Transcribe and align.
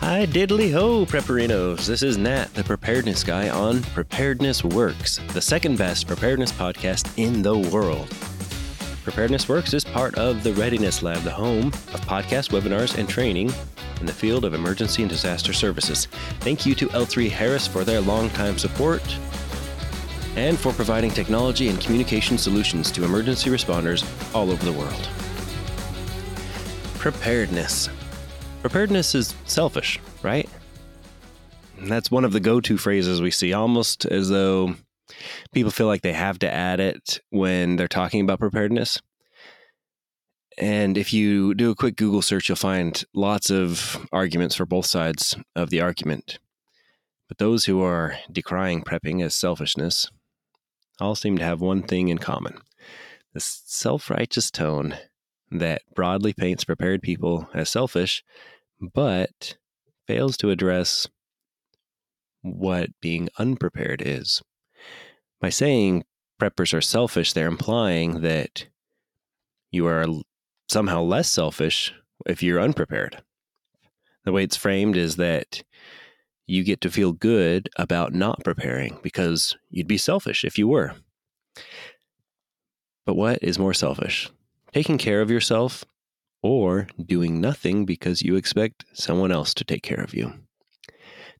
Hi, 0.00 0.26
diddly 0.26 0.72
ho, 0.72 1.04
prepperinos. 1.04 1.84
This 1.84 2.04
is 2.04 2.16
Nat, 2.16 2.54
the 2.54 2.62
preparedness 2.62 3.24
guy 3.24 3.48
on 3.48 3.82
Preparedness 3.82 4.62
Works, 4.62 5.18
the 5.32 5.40
second 5.40 5.76
best 5.76 6.06
preparedness 6.06 6.52
podcast 6.52 7.12
in 7.16 7.42
the 7.42 7.58
world. 7.58 8.08
Preparedness 9.02 9.48
Works 9.48 9.74
is 9.74 9.84
part 9.84 10.14
of 10.14 10.44
the 10.44 10.52
Readiness 10.52 11.02
Lab, 11.02 11.22
the 11.22 11.32
home 11.32 11.66
of 11.66 12.00
podcast 12.02 12.50
webinars 12.52 12.96
and 12.96 13.08
training 13.08 13.52
in 13.98 14.06
the 14.06 14.12
field 14.12 14.44
of 14.44 14.54
emergency 14.54 15.02
and 15.02 15.10
disaster 15.10 15.52
services. 15.52 16.06
Thank 16.40 16.64
you 16.64 16.76
to 16.76 16.86
L3 16.90 17.28
Harris 17.28 17.66
for 17.66 17.82
their 17.82 18.00
longtime 18.00 18.56
support 18.56 19.02
and 20.36 20.56
for 20.56 20.72
providing 20.72 21.10
technology 21.10 21.68
and 21.68 21.80
communication 21.80 22.38
solutions 22.38 22.92
to 22.92 23.04
emergency 23.04 23.50
responders 23.50 24.06
all 24.32 24.52
over 24.52 24.64
the 24.64 24.72
world. 24.72 25.08
Preparedness. 26.98 27.90
Preparedness 28.68 29.14
is 29.14 29.34
selfish, 29.46 29.98
right? 30.22 30.46
And 31.78 31.90
that's 31.90 32.10
one 32.10 32.26
of 32.26 32.34
the 32.34 32.38
go 32.38 32.60
to 32.60 32.76
phrases 32.76 33.22
we 33.22 33.30
see, 33.30 33.54
almost 33.54 34.04
as 34.04 34.28
though 34.28 34.74
people 35.54 35.70
feel 35.70 35.86
like 35.86 36.02
they 36.02 36.12
have 36.12 36.38
to 36.40 36.52
add 36.52 36.78
it 36.78 37.18
when 37.30 37.76
they're 37.76 37.88
talking 37.88 38.20
about 38.20 38.40
preparedness. 38.40 39.00
And 40.58 40.98
if 40.98 41.14
you 41.14 41.54
do 41.54 41.70
a 41.70 41.74
quick 41.74 41.96
Google 41.96 42.20
search, 42.20 42.50
you'll 42.50 42.56
find 42.56 43.02
lots 43.14 43.48
of 43.48 44.06
arguments 44.12 44.54
for 44.54 44.66
both 44.66 44.84
sides 44.84 45.34
of 45.56 45.70
the 45.70 45.80
argument. 45.80 46.38
But 47.26 47.38
those 47.38 47.64
who 47.64 47.82
are 47.82 48.18
decrying 48.30 48.84
prepping 48.84 49.24
as 49.24 49.34
selfishness 49.34 50.10
all 51.00 51.14
seem 51.14 51.38
to 51.38 51.44
have 51.44 51.62
one 51.62 51.84
thing 51.84 52.08
in 52.08 52.18
common 52.18 52.58
this 53.32 53.62
self 53.64 54.10
righteous 54.10 54.50
tone 54.50 54.98
that 55.50 55.80
broadly 55.94 56.34
paints 56.34 56.64
prepared 56.64 57.00
people 57.00 57.48
as 57.54 57.70
selfish, 57.70 58.22
but 58.80 59.56
fails 60.06 60.36
to 60.38 60.50
address 60.50 61.06
what 62.42 62.90
being 63.00 63.28
unprepared 63.38 64.02
is. 64.04 64.42
By 65.40 65.50
saying 65.50 66.04
preppers 66.40 66.72
are 66.72 66.80
selfish, 66.80 67.32
they're 67.32 67.46
implying 67.46 68.22
that 68.22 68.66
you 69.70 69.86
are 69.86 70.06
somehow 70.68 71.02
less 71.02 71.28
selfish 71.28 71.92
if 72.26 72.42
you're 72.42 72.60
unprepared. 72.60 73.22
The 74.24 74.32
way 74.32 74.44
it's 74.44 74.56
framed 74.56 74.96
is 74.96 75.16
that 75.16 75.62
you 76.46 76.64
get 76.64 76.80
to 76.80 76.90
feel 76.90 77.12
good 77.12 77.68
about 77.76 78.14
not 78.14 78.42
preparing 78.44 78.98
because 79.02 79.56
you'd 79.70 79.86
be 79.86 79.98
selfish 79.98 80.44
if 80.44 80.58
you 80.58 80.66
were. 80.66 80.94
But 83.06 83.14
what 83.14 83.42
is 83.42 83.58
more 83.58 83.74
selfish? 83.74 84.30
Taking 84.72 84.98
care 84.98 85.20
of 85.20 85.30
yourself 85.30 85.84
or 86.42 86.86
doing 87.04 87.40
nothing 87.40 87.84
because 87.84 88.22
you 88.22 88.36
expect 88.36 88.84
someone 88.92 89.32
else 89.32 89.54
to 89.54 89.64
take 89.64 89.82
care 89.82 90.00
of 90.00 90.14
you? 90.14 90.32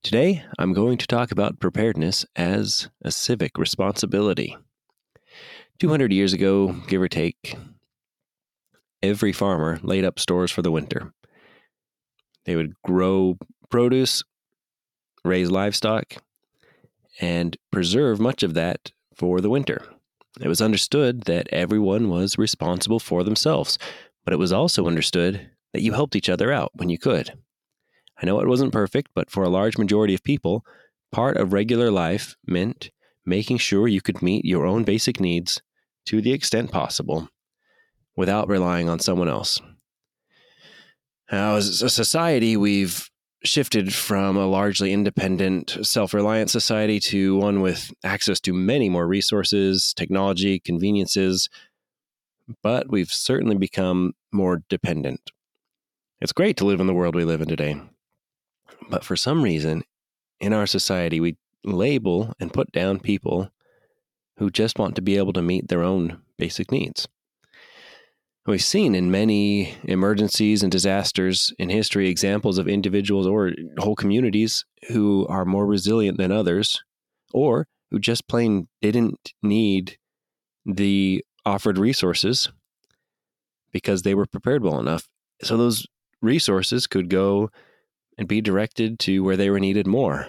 Today, 0.03 0.45
I'm 0.59 0.73
going 0.73 0.99
to 0.99 1.07
talk 1.07 1.33
about 1.33 1.61
preparedness 1.61 2.25
as 2.37 2.89
a 3.03 3.11
civic 3.11 3.59
responsibility. 3.59 4.57
200 5.81 6.13
years 6.13 6.33
ago, 6.33 6.73
give 6.89 7.01
or 7.01 7.09
take, 7.09 7.57
every 9.03 9.33
farmer 9.33 9.79
laid 9.83 10.05
up 10.05 10.19
stores 10.19 10.51
for 10.51 10.63
the 10.63 10.71
winter. 10.71 11.13
They 12.45 12.57
would 12.57 12.75
grow 12.83 13.37
produce, 13.71 14.23
raise 15.25 15.51
livestock, 15.51 16.15
and 17.21 17.57
preserve 17.71 18.21
much 18.21 18.43
of 18.43 18.55
that 18.55 18.93
for 19.15 19.41
the 19.41 19.51
winter. 19.51 19.85
It 20.41 20.49
was 20.49 20.61
understood 20.61 21.23
that 21.25 21.49
everyone 21.51 22.09
was 22.09 22.39
responsible 22.39 23.01
for 23.01 23.25
themselves, 23.25 23.79
but 24.29 24.35
it 24.35 24.39
was 24.39 24.53
also 24.53 24.87
understood 24.87 25.49
that 25.73 25.81
you 25.81 25.95
helped 25.95 26.15
each 26.15 26.29
other 26.29 26.53
out 26.53 26.71
when 26.75 26.91
you 26.91 26.99
could. 26.99 27.33
I 28.21 28.27
know 28.27 28.41
it 28.41 28.47
wasn't 28.47 28.75
perfect, 28.75 29.09
but 29.15 29.31
for 29.31 29.43
a 29.43 29.49
large 29.49 29.79
majority 29.79 30.13
of 30.13 30.23
people, 30.23 30.67
part 31.11 31.39
of 31.39 31.55
regular 31.55 31.91
life 31.91 32.37
meant 32.47 32.91
making 33.25 33.57
sure 33.57 33.89
you 33.89 34.03
could 34.03 34.21
meet 34.21 34.45
your 34.45 34.67
own 34.67 34.85
basic 34.85 35.19
needs 35.19 35.63
to 36.05 36.21
the 36.21 36.35
extent 36.35 36.71
possible 36.71 37.31
without 38.17 38.51
relying 38.51 38.87
on 38.87 38.99
someone 38.99 39.31
else. 39.31 39.63
Now, 41.33 41.57
as 41.57 41.81
a 41.81 41.89
society, 41.89 42.55
we've 42.55 43.09
shifted 43.45 43.95
from 43.95 44.37
a 44.37 44.47
largely 44.47 44.93
independent, 44.93 45.79
self 45.81 46.13
reliant 46.13 46.51
society 46.51 47.01
to 47.01 47.39
one 47.39 47.63
with 47.63 47.91
access 48.05 48.41
to 48.41 48.53
many 48.53 48.91
more 48.91 49.09
resources, 49.09 49.95
technology, 49.95 50.61
conveniences, 50.61 51.49
but 52.63 52.91
we've 52.91 53.13
certainly 53.13 53.57
become 53.57 54.13
more 54.33 54.63
dependent. 54.69 55.31
It's 56.21 56.33
great 56.33 56.57
to 56.59 56.65
live 56.65 56.81
in 56.81 56.87
the 56.87 56.95
world 56.95 57.15
we 57.15 57.25
live 57.25 57.41
in 57.41 57.49
today. 57.49 57.81
But 58.91 59.05
for 59.05 59.17
some 59.17 59.43
reason, 59.43 59.85
in 60.41 60.53
our 60.53 60.67
society, 60.67 61.21
we 61.21 61.37
label 61.65 62.33
and 62.41 62.53
put 62.53 62.73
down 62.73 63.01
people 63.01 63.51
who 64.39 64.51
just 64.51 64.79
want 64.79 64.95
to 64.97 65.03
be 65.03 65.17
able 65.17 65.33
to 65.33 65.43
meet 65.43 65.69
their 65.69 65.83
own 65.83 66.21
basic 66.37 66.71
needs. 66.71 67.09
We've 68.47 68.63
seen 68.63 68.95
in 68.95 69.11
many 69.11 69.75
emergencies 69.85 70.63
and 70.63 70.73
disasters 70.73 71.53
in 71.59 71.69
history 71.69 72.09
examples 72.09 72.57
of 72.57 72.67
individuals 72.67 73.27
or 73.27 73.53
whole 73.79 73.97
communities 73.97 74.65
who 74.89 75.27
are 75.29 75.45
more 75.45 75.67
resilient 75.67 76.17
than 76.17 76.33
others, 76.33 76.83
or 77.35 77.67
who 77.91 77.99
just 77.99 78.27
plain 78.27 78.69
didn't 78.81 79.35
need 79.43 79.99
the 80.65 81.25
offered 81.45 81.77
resources 81.77 82.51
because 83.73 84.03
they 84.03 84.15
were 84.15 84.27
prepared 84.27 84.63
well 84.63 84.79
enough. 84.79 85.09
So 85.43 85.57
those 85.57 85.87
resources 86.21 86.87
could 86.87 87.09
go 87.09 87.51
and 88.17 88.27
be 88.27 88.41
directed 88.41 88.99
to 89.01 89.23
where 89.23 89.37
they 89.37 89.51
were 89.51 89.61
needed 89.61 89.87
more. 89.87 90.29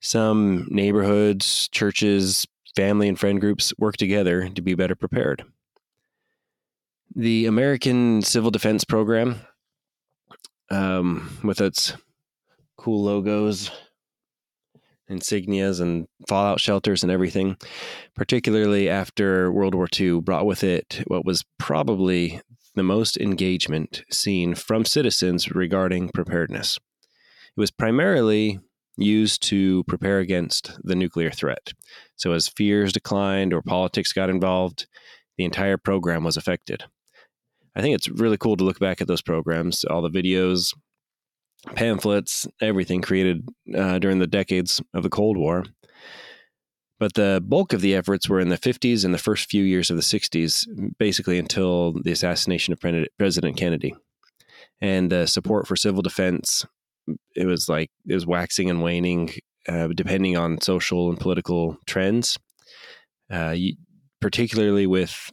Some 0.00 0.66
neighborhoods, 0.70 1.68
churches, 1.68 2.46
family, 2.76 3.08
and 3.08 3.18
friend 3.18 3.40
groups 3.40 3.72
work 3.78 3.96
together 3.96 4.48
to 4.48 4.62
be 4.62 4.74
better 4.74 4.94
prepared. 4.94 5.44
The 7.14 7.46
American 7.46 8.22
Civil 8.22 8.50
Defense 8.50 8.84
Program, 8.84 9.40
um, 10.70 11.38
with 11.42 11.60
its 11.60 11.94
cool 12.76 13.02
logos, 13.02 13.70
insignias, 15.10 15.80
and 15.80 16.06
fallout 16.28 16.60
shelters 16.60 17.02
and 17.02 17.10
everything, 17.10 17.56
particularly 18.14 18.88
after 18.88 19.50
World 19.52 19.74
War 19.74 19.88
II, 19.98 20.20
brought 20.20 20.46
with 20.46 20.64
it 20.64 21.02
what 21.06 21.24
was 21.24 21.44
probably 21.58 22.40
the 22.74 22.82
most 22.82 23.16
engagement 23.16 24.02
seen 24.10 24.54
from 24.54 24.84
citizens 24.84 25.50
regarding 25.50 26.08
preparedness. 26.10 26.78
It 27.56 27.60
was 27.60 27.70
primarily 27.70 28.60
used 28.96 29.42
to 29.44 29.82
prepare 29.84 30.18
against 30.18 30.78
the 30.84 30.94
nuclear 30.94 31.30
threat. 31.30 31.72
So, 32.16 32.32
as 32.32 32.48
fears 32.48 32.92
declined 32.92 33.52
or 33.52 33.62
politics 33.62 34.12
got 34.12 34.30
involved, 34.30 34.86
the 35.36 35.44
entire 35.44 35.76
program 35.76 36.22
was 36.22 36.36
affected. 36.36 36.84
I 37.74 37.80
think 37.80 37.94
it's 37.94 38.08
really 38.08 38.36
cool 38.36 38.56
to 38.56 38.64
look 38.64 38.78
back 38.78 39.00
at 39.00 39.06
those 39.06 39.22
programs, 39.22 39.84
all 39.84 40.02
the 40.02 40.10
videos, 40.10 40.74
pamphlets, 41.74 42.46
everything 42.60 43.02
created 43.02 43.48
uh, 43.76 43.98
during 43.98 44.18
the 44.18 44.26
decades 44.26 44.80
of 44.94 45.02
the 45.02 45.10
Cold 45.10 45.36
War. 45.36 45.64
But 46.98 47.14
the 47.14 47.42
bulk 47.46 47.72
of 47.72 47.80
the 47.80 47.94
efforts 47.94 48.28
were 48.28 48.40
in 48.40 48.50
the 48.50 48.58
50s 48.58 49.04
and 49.04 49.14
the 49.14 49.18
first 49.18 49.48
few 49.48 49.64
years 49.64 49.90
of 49.90 49.96
the 49.96 50.02
60s, 50.02 50.66
basically 50.98 51.38
until 51.38 51.92
the 51.92 52.12
assassination 52.12 52.72
of 52.72 52.80
President 53.18 53.56
Kennedy. 53.56 53.94
And 54.82 55.10
the 55.10 55.26
support 55.26 55.66
for 55.66 55.76
civil 55.76 56.02
defense, 56.02 56.66
it 57.34 57.46
was 57.46 57.68
like 57.68 57.90
it 58.06 58.14
was 58.14 58.26
waxing 58.26 58.68
and 58.68 58.82
waning, 58.82 59.32
uh, 59.66 59.88
depending 59.88 60.36
on 60.36 60.60
social 60.60 61.08
and 61.08 61.18
political 61.18 61.78
trends. 61.86 62.38
Uh, 63.30 63.54
particularly 64.20 64.86
with 64.86 65.30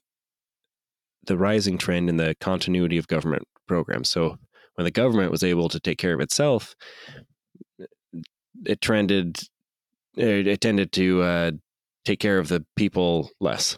the 1.25 1.37
rising 1.37 1.77
trend 1.77 2.09
in 2.09 2.17
the 2.17 2.35
continuity 2.39 2.97
of 2.97 3.07
government 3.07 3.43
programs. 3.67 4.09
So 4.09 4.37
when 4.77 4.85
the 4.85 4.91
government 4.91 5.31
was 5.31 5.43
able 5.43 5.69
to 5.69 5.79
take 5.79 5.97
care 5.97 6.13
of 6.13 6.21
itself, 6.21 6.75
it 8.65 8.79
trended, 8.79 9.39
it 10.15 10.61
tended 10.61 10.91
to 10.93 11.21
uh, 11.23 11.51
take 12.05 12.19
care 12.19 12.37
of 12.37 12.47
the 12.47 12.63
people 12.75 13.31
less. 13.39 13.77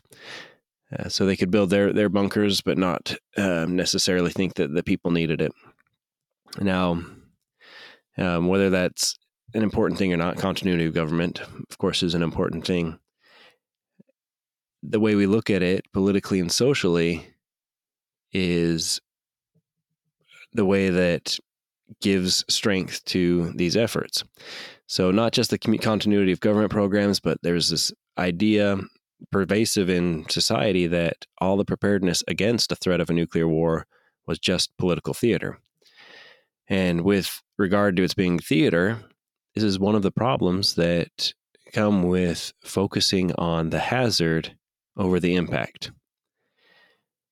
Uh, 0.98 1.08
so 1.08 1.26
they 1.26 1.38
could 1.38 1.52
build 1.52 1.70
their 1.70 1.94
their 1.94 2.10
bunkers, 2.10 2.62
but 2.62 2.78
not 2.78 3.16
um, 3.38 3.76
necessarily 3.76 4.32
think 4.32 4.56
that 4.56 4.74
the 4.74 4.84
people 4.84 5.12
needed 5.12 5.40
it. 5.40 5.52
Now, 6.60 7.04
um, 8.18 8.48
whether 8.48 8.70
that's 8.70 9.18
an 9.54 9.64
important 9.64 10.00
thing 10.00 10.12
or 10.14 10.18
not, 10.18 10.38
continuity 10.38 10.86
of 10.86 10.94
government, 10.94 11.42
of 11.42 11.78
course, 11.78 12.04
is 12.04 12.16
an 12.16 12.24
important 12.24 12.66
thing. 12.66 13.00
The 14.82 15.00
way 15.00 15.16
we 15.16 15.28
look 15.28 15.50
at 15.50 15.62
it 15.62 15.86
politically 15.94 16.40
and 16.40 16.52
socially 16.52 17.28
is 18.32 19.00
the 20.54 20.66
way 20.66 20.90
that 20.90 21.38
gives 22.02 22.46
strength 22.48 23.04
to 23.06 23.52
these 23.56 23.76
efforts. 23.76 24.24
So, 24.88 25.12
not 25.12 25.34
just 25.34 25.52
the 25.52 25.58
continuity 25.58 26.32
of 26.32 26.40
government 26.40 26.72
programs, 26.72 27.20
but 27.20 27.38
there's 27.44 27.70
this 27.70 27.92
idea 28.18 28.78
pervasive 29.32 29.90
in 29.90 30.28
society 30.30 30.88
that 30.88 31.26
all 31.40 31.58
the 31.58 31.66
preparedness 31.66 32.24
against 32.28 32.72
a 32.72 32.76
threat 32.76 33.02
of 33.02 33.10
a 33.10 33.14
nuclear 33.14 33.48
war 33.48 33.86
was 34.26 34.40
just 34.40 34.76
political 34.78 35.14
theater. 35.14 35.60
And 36.68 37.02
with 37.02 37.42
regard 37.58 37.96
to 37.98 38.04
its 38.04 38.14
being 38.14 38.40
theater, 38.40 39.00
this 39.56 39.64
is 39.64 39.80
one 39.80 39.96
of 39.96 40.04
the 40.04 40.12
problems 40.12 40.76
that 40.76 41.34
come 41.74 42.04
with 42.04 42.54
focusing 42.64 43.34
on 43.36 43.70
the 43.70 43.80
hazard 43.80 44.56
over 44.96 45.20
the 45.20 45.36
impact. 45.36 45.92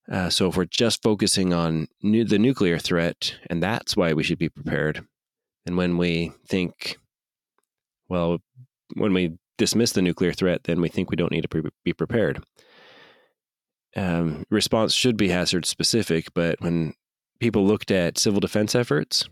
Uh, 0.10 0.30
so, 0.30 0.48
if 0.48 0.56
we're 0.56 0.66
just 0.66 1.04
focusing 1.04 1.54
on 1.54 1.88
nu- 2.02 2.24
the 2.24 2.40
nuclear 2.40 2.80
threat, 2.80 3.36
and 3.50 3.62
that's 3.62 3.98
why 3.98 4.14
we 4.14 4.24
should 4.24 4.38
be 4.38 4.50
prepared, 4.50 5.06
and 5.66 5.76
when 5.76 5.98
we 5.98 6.32
think, 6.48 6.98
well, 8.08 8.40
when 8.96 9.14
we 9.14 9.38
dismiss 9.58 9.92
the 9.92 10.02
nuclear 10.02 10.32
threat, 10.32 10.64
then 10.64 10.80
we 10.80 10.88
think 10.88 11.10
we 11.10 11.18
don't 11.18 11.32
need 11.32 11.42
to 11.42 11.50
pre- 11.50 11.70
be 11.84 11.94
prepared. 11.94 12.42
Um, 13.96 14.46
response 14.50 14.94
should 14.94 15.18
be 15.18 15.30
hazard 15.30 15.66
specific, 15.66 16.34
but 16.34 16.62
when 16.62 16.94
people 17.40 17.66
looked 17.66 17.92
at 17.92 18.18
civil 18.18 18.40
defense 18.40 18.76
efforts, 18.76 19.28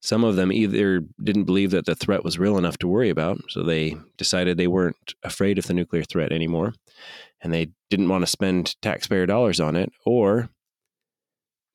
some 0.00 0.24
of 0.24 0.34
them 0.34 0.50
either 0.50 1.02
didn't 1.22 1.44
believe 1.44 1.70
that 1.70 1.86
the 1.86 1.94
threat 1.94 2.24
was 2.24 2.38
real 2.38 2.58
enough 2.58 2.78
to 2.78 2.88
worry 2.88 3.10
about, 3.10 3.38
so 3.48 3.62
they 3.62 3.96
decided 4.16 4.56
they 4.56 4.66
weren't 4.66 5.14
afraid 5.22 5.58
of 5.58 5.66
the 5.66 5.74
nuclear 5.74 6.02
threat 6.02 6.32
anymore, 6.32 6.74
and 7.42 7.52
they 7.52 7.68
didn't 7.90 8.08
want 8.08 8.22
to 8.22 8.30
spend 8.30 8.80
taxpayer 8.80 9.26
dollars 9.26 9.60
on 9.60 9.76
it, 9.76 9.92
or 10.06 10.48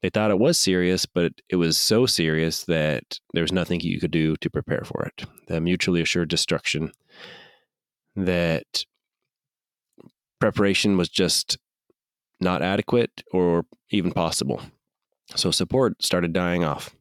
they 0.01 0.09
thought 0.09 0.31
it 0.31 0.39
was 0.39 0.59
serious, 0.59 1.05
but 1.05 1.33
it 1.49 1.55
was 1.55 1.77
so 1.77 2.05
serious 2.05 2.63
that 2.65 3.19
there 3.33 3.43
was 3.43 3.51
nothing 3.51 3.79
you 3.79 3.99
could 3.99 4.11
do 4.11 4.35
to 4.37 4.49
prepare 4.49 4.83
for 4.85 5.03
it. 5.03 5.25
The 5.47 5.59
mutually 5.59 6.01
assured 6.01 6.29
destruction 6.29 6.91
that 8.15 8.85
preparation 10.39 10.97
was 10.97 11.09
just 11.09 11.57
not 12.39 12.61
adequate 12.61 13.23
or 13.31 13.65
even 13.89 14.11
possible. 14.11 14.61
So 15.35 15.51
support 15.51 16.03
started 16.03 16.33
dying 16.33 16.63
off. 16.63 16.95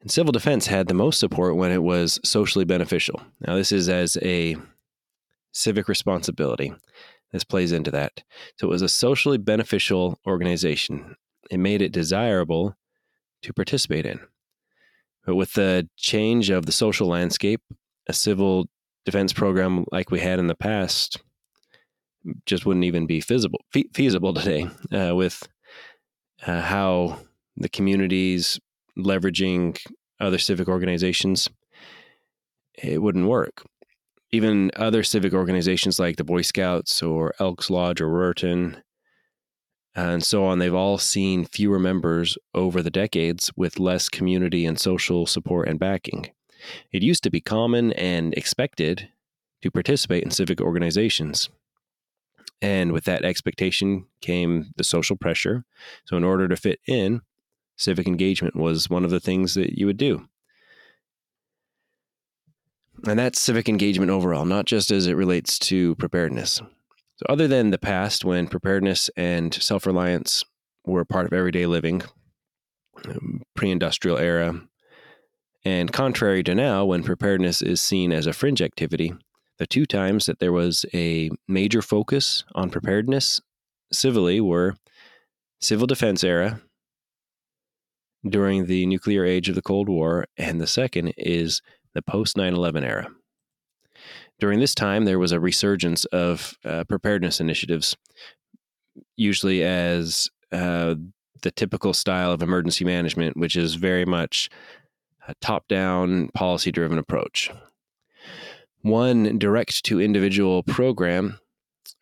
And 0.00 0.10
civil 0.10 0.32
defense 0.32 0.66
had 0.66 0.88
the 0.88 0.94
most 0.94 1.20
support 1.20 1.56
when 1.56 1.70
it 1.70 1.82
was 1.82 2.18
socially 2.24 2.64
beneficial. 2.64 3.20
Now, 3.46 3.54
this 3.54 3.70
is 3.70 3.88
as 3.88 4.16
a 4.22 4.56
civic 5.52 5.88
responsibility. 5.88 6.72
This 7.32 7.44
plays 7.44 7.72
into 7.72 7.90
that. 7.92 8.22
So 8.58 8.66
it 8.66 8.70
was 8.70 8.82
a 8.82 8.88
socially 8.88 9.38
beneficial 9.38 10.18
organization. 10.26 11.16
It 11.50 11.58
made 11.58 11.82
it 11.82 11.92
desirable 11.92 12.76
to 13.42 13.52
participate 13.52 14.06
in. 14.06 14.20
But 15.24 15.36
with 15.36 15.52
the 15.52 15.88
change 15.96 16.50
of 16.50 16.66
the 16.66 16.72
social 16.72 17.06
landscape, 17.06 17.60
a 18.08 18.12
civil 18.12 18.68
defense 19.04 19.32
program 19.32 19.84
like 19.92 20.10
we 20.10 20.20
had 20.20 20.38
in 20.38 20.46
the 20.46 20.54
past 20.54 21.22
just 22.44 22.66
wouldn't 22.66 22.84
even 22.84 23.06
be 23.06 23.20
feasible 23.20 23.60
feasible 23.94 24.34
today 24.34 24.68
uh, 24.92 25.14
with 25.14 25.48
uh, 26.46 26.60
how 26.60 27.18
the 27.56 27.68
communities 27.68 28.60
leveraging 28.98 29.78
other 30.18 30.38
civic 30.38 30.68
organizations, 30.68 31.48
it 32.74 33.00
wouldn't 33.00 33.26
work. 33.26 33.64
Even 34.32 34.70
other 34.76 35.02
civic 35.02 35.32
organizations 35.32 35.98
like 35.98 36.16
the 36.16 36.24
Boy 36.24 36.42
Scouts 36.42 37.02
or 37.02 37.34
Elks 37.40 37.68
Lodge 37.68 38.00
or 38.00 38.08
Ruritan 38.08 38.82
and 39.94 40.24
so 40.24 40.44
on, 40.44 40.58
they've 40.58 40.74
all 40.74 40.98
seen 40.98 41.44
fewer 41.44 41.78
members 41.78 42.38
over 42.54 42.82
the 42.82 42.90
decades 42.90 43.50
with 43.56 43.80
less 43.80 44.08
community 44.08 44.64
and 44.64 44.78
social 44.78 45.26
support 45.26 45.68
and 45.68 45.80
backing. 45.80 46.30
It 46.92 47.02
used 47.02 47.24
to 47.24 47.30
be 47.30 47.40
common 47.40 47.92
and 47.94 48.32
expected 48.34 49.08
to 49.62 49.70
participate 49.70 50.22
in 50.22 50.30
civic 50.30 50.60
organizations. 50.60 51.50
And 52.62 52.92
with 52.92 53.04
that 53.04 53.24
expectation 53.24 54.06
came 54.20 54.72
the 54.76 54.84
social 54.84 55.16
pressure. 55.16 55.64
So, 56.04 56.16
in 56.16 56.24
order 56.24 56.46
to 56.46 56.56
fit 56.56 56.78
in, 56.86 57.22
civic 57.76 58.06
engagement 58.06 58.54
was 58.54 58.90
one 58.90 59.04
of 59.04 59.10
the 59.10 59.20
things 59.20 59.54
that 59.54 59.78
you 59.78 59.86
would 59.86 59.96
do. 59.96 60.28
And 63.06 63.18
that's 63.18 63.40
civic 63.40 63.68
engagement 63.68 64.10
overall, 64.10 64.44
not 64.44 64.66
just 64.66 64.90
as 64.90 65.06
it 65.06 65.16
relates 65.16 65.58
to 65.60 65.94
preparedness. 65.96 66.60
So, 67.16 67.26
other 67.28 67.48
than 67.48 67.70
the 67.70 67.78
past 67.78 68.24
when 68.24 68.46
preparedness 68.46 69.10
and 69.16 69.54
self 69.54 69.86
reliance 69.86 70.44
were 70.84 71.04
part 71.04 71.26
of 71.26 71.32
everyday 71.32 71.66
living, 71.66 72.02
um, 73.06 73.42
pre 73.54 73.70
industrial 73.70 74.18
era, 74.18 74.60
and 75.64 75.92
contrary 75.92 76.42
to 76.44 76.54
now, 76.54 76.84
when 76.84 77.02
preparedness 77.02 77.62
is 77.62 77.80
seen 77.82 78.12
as 78.12 78.26
a 78.26 78.32
fringe 78.32 78.62
activity, 78.62 79.12
the 79.58 79.66
two 79.66 79.86
times 79.86 80.26
that 80.26 80.38
there 80.38 80.52
was 80.52 80.86
a 80.94 81.30
major 81.46 81.82
focus 81.82 82.44
on 82.54 82.70
preparedness 82.70 83.40
civilly 83.92 84.40
were 84.40 84.76
civil 85.60 85.86
defense 85.86 86.24
era 86.24 86.60
during 88.28 88.66
the 88.66 88.86
nuclear 88.86 89.24
age 89.24 89.48
of 89.48 89.54
the 89.54 89.62
Cold 89.62 89.88
War, 89.88 90.26
and 90.36 90.60
the 90.60 90.66
second 90.66 91.12
is 91.16 91.62
the 91.94 92.02
post 92.02 92.36
9 92.36 92.54
11 92.54 92.84
era. 92.84 93.08
During 94.38 94.60
this 94.60 94.74
time, 94.74 95.04
there 95.04 95.18
was 95.18 95.32
a 95.32 95.40
resurgence 95.40 96.06
of 96.06 96.54
uh, 96.64 96.84
preparedness 96.84 97.40
initiatives, 97.40 97.96
usually 99.16 99.62
as 99.62 100.28
uh, 100.50 100.94
the 101.42 101.50
typical 101.50 101.92
style 101.92 102.32
of 102.32 102.42
emergency 102.42 102.84
management, 102.84 103.36
which 103.36 103.56
is 103.56 103.74
very 103.74 104.06
much 104.06 104.48
a 105.28 105.34
top 105.40 105.68
down, 105.68 106.28
policy 106.34 106.72
driven 106.72 106.98
approach. 106.98 107.50
One 108.82 109.38
direct 109.38 109.84
to 109.84 110.00
individual 110.00 110.62
program 110.62 111.38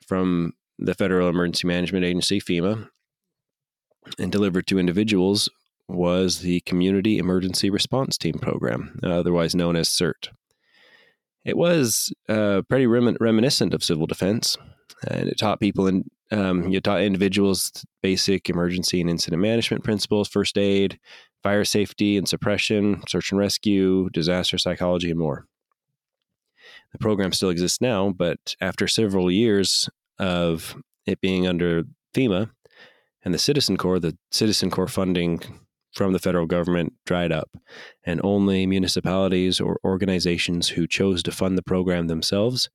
from 0.07 0.53
the 0.79 0.95
Federal 0.95 1.29
Emergency 1.29 1.67
Management 1.67 2.05
Agency, 2.05 2.41
FEMA, 2.41 2.89
and 4.19 4.31
delivered 4.31 4.67
to 4.69 4.79
individuals 4.79 5.49
was 5.89 6.41
the 6.41 6.61
Community 6.61 7.19
Emergency 7.19 7.71
Response 7.71 8.19
Team 8.19 8.35
program, 8.35 8.99
otherwise 9.03 9.55
known 9.55 9.77
as 9.77 9.89
CERT. 9.89 10.29
It 11.45 11.57
was 11.57 12.13
uh, 12.29 12.63
pretty 12.69 12.87
remin- 12.87 13.17
reminiscent 13.21 13.73
of 13.73 13.83
civil 13.83 14.07
defense, 14.07 14.57
and 15.09 15.29
it 15.29 15.39
taught 15.39 15.61
people 15.61 15.87
and 15.87 16.05
um, 16.31 16.69
you 16.69 16.81
taught 16.81 17.01
individuals 17.01 17.85
basic 18.03 18.51
emergency 18.51 19.01
and 19.01 19.09
incident 19.09 19.41
management 19.41 19.83
principles, 19.83 20.29
first 20.29 20.59
aid, 20.59 20.99
fire 21.43 21.65
safety 21.65 22.19
and 22.19 22.29
suppression, 22.29 23.03
search 23.09 23.31
and 23.31 23.39
rescue, 23.39 24.11
disaster 24.11 24.59
psychology, 24.59 25.11
and 25.11 25.19
more. 25.19 25.47
The 26.93 26.99
program 26.99 27.33
still 27.33 27.51
exists 27.51 27.81
now, 27.81 28.11
but 28.11 28.55
after 28.61 28.87
several 28.87 29.31
years 29.31 29.89
of 30.19 30.77
it 31.07 31.21
being 31.21 31.47
under 31.47 31.85
FEMA 32.15 32.51
and 33.25 33.33
the 33.33 33.39
Citizen 33.39 33.77
Corps, 33.77 34.01
the 34.01 34.17
Citizen 34.31 34.71
Corps 34.71 34.89
funding 34.89 35.41
from 35.99 36.13
the 36.13 36.21
federal 36.21 36.47
government 36.47 36.93
dried 37.05 37.33
up, 37.33 37.51
and 38.05 38.21
only 38.23 38.67
municipalities 38.67 39.61
or 39.61 39.81
organizations 39.85 40.69
who 40.69 40.87
chose 40.87 41.25
to 41.25 41.33
fund 41.33 41.59
the 41.59 41.63
program 41.63 42.07
themselves 42.07 42.71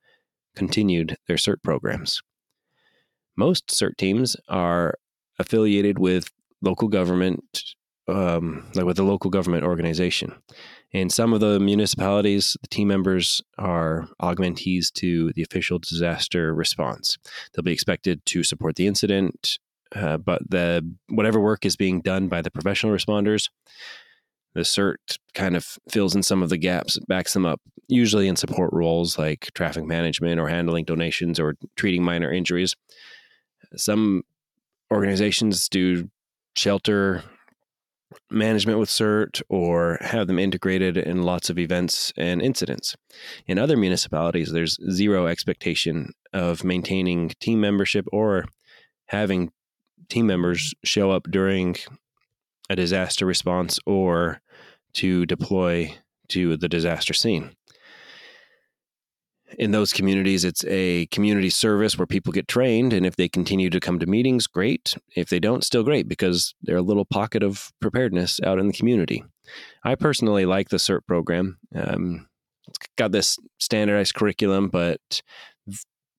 continued 0.58 1.16
their 1.28 1.38
CERT 1.38 1.64
programs. 1.64 2.22
Most 3.38 3.70
CERT 3.70 3.96
teams 3.98 4.36
are 4.50 4.96
affiliated 5.40 6.00
with 6.00 6.30
local 6.62 6.90
government, 6.90 7.64
um, 8.10 8.70
like 8.76 8.86
with 8.86 9.00
a 9.00 9.04
local 9.04 9.32
government 9.32 9.64
organization. 9.64 10.34
In 10.92 11.10
some 11.10 11.32
of 11.32 11.40
the 11.40 11.62
municipalities, 11.62 12.58
the 12.62 12.68
team 12.68 12.90
members 12.90 13.42
are 13.58 14.10
augmentees 14.22 14.92
to 14.96 15.32
the 15.32 15.44
official 15.44 15.80
disaster 15.80 16.54
response. 16.54 17.18
They'll 17.54 17.64
be 17.64 17.72
expected 17.72 18.26
to 18.26 18.44
support 18.44 18.76
the 18.76 18.86
incident, 18.86 19.60
uh, 19.96 20.18
but 20.18 20.42
the 20.50 20.88
whatever 21.10 21.40
work 21.40 21.66
is 21.66 21.76
being 21.76 22.02
done 22.02 22.28
by 22.28 22.42
the 22.42 22.52
professional 22.52 22.96
responders, 22.96 23.50
the 24.54 24.62
CERT 24.62 25.18
kind 25.34 25.56
of 25.56 25.78
fills 25.90 26.16
in 26.16 26.24
some 26.24 26.44
of 26.44 26.50
the 26.50 26.58
gaps, 26.58 27.00
backs 27.08 27.34
them 27.34 27.46
up, 27.46 27.60
usually 27.88 28.28
in 28.28 28.36
support 28.36 28.72
roles 28.72 29.18
like 29.18 29.50
traffic 29.56 29.86
management 29.86 30.40
or 30.40 30.48
handling 30.48 30.86
donations 30.86 31.40
or 31.40 31.56
treating 31.76 32.04
minor 32.04 32.32
injuries. 32.32 32.76
Some 33.76 34.24
organizations 34.92 35.68
do 35.70 36.10
shelter 36.56 37.24
management 38.30 38.78
with 38.78 38.90
CERT 38.90 39.42
or 39.50 39.98
have 40.02 40.28
them 40.28 40.38
integrated 40.38 40.98
in 40.98 41.24
lots 41.24 41.50
of 41.50 41.58
events 41.58 42.14
and 42.16 42.42
incidents. 42.42 42.96
In 43.48 43.58
other 43.58 43.76
municipalities, 43.76 44.52
there's 44.52 44.78
zero 44.92 45.26
expectation 45.26 46.14
of 46.32 46.64
maintaining 46.64 47.30
team 47.40 47.60
membership 47.60 48.06
or 48.12 48.46
having 49.08 49.52
team 50.14 50.28
members 50.28 50.76
show 50.84 51.10
up 51.10 51.24
during 51.30 51.76
a 52.70 52.76
disaster 52.76 53.26
response 53.26 53.80
or 53.88 54.42
to 54.94 55.26
deploy 55.26 55.96
to 56.30 56.56
the 56.56 56.70
disaster 56.70 57.14
scene. 57.14 57.56
In 59.58 59.72
those 59.72 59.92
communities, 59.92 60.46
it's 60.46 60.64
a 60.68 61.08
community 61.08 61.50
service 61.50 61.98
where 61.98 62.08
people 62.08 62.32
get 62.32 62.48
trained, 62.48 62.94
and 62.94 63.06
if 63.06 63.16
they 63.16 63.28
continue 63.28 63.70
to 63.70 63.80
come 63.80 64.00
to 64.00 64.06
meetings, 64.06 64.48
great. 64.48 64.96
If 65.16 65.30
they 65.30 65.40
don't, 65.40 65.64
still 65.64 65.84
great 65.84 66.08
because 66.08 66.56
they're 66.62 66.78
a 66.78 66.82
little 66.82 67.06
pocket 67.06 67.44
of 67.44 67.72
preparedness 67.80 68.40
out 68.44 68.60
in 68.60 68.68
the 68.68 68.74
community. 68.74 69.24
I 69.84 69.96
personally 69.96 70.46
like 70.46 70.70
the 70.70 70.78
CERT 70.78 71.06
program. 71.08 71.58
Um, 71.76 72.28
it's 72.68 72.80
got 72.98 73.12
this 73.12 73.38
standardized 73.60 74.16
curriculum, 74.16 74.70
but 74.70 75.22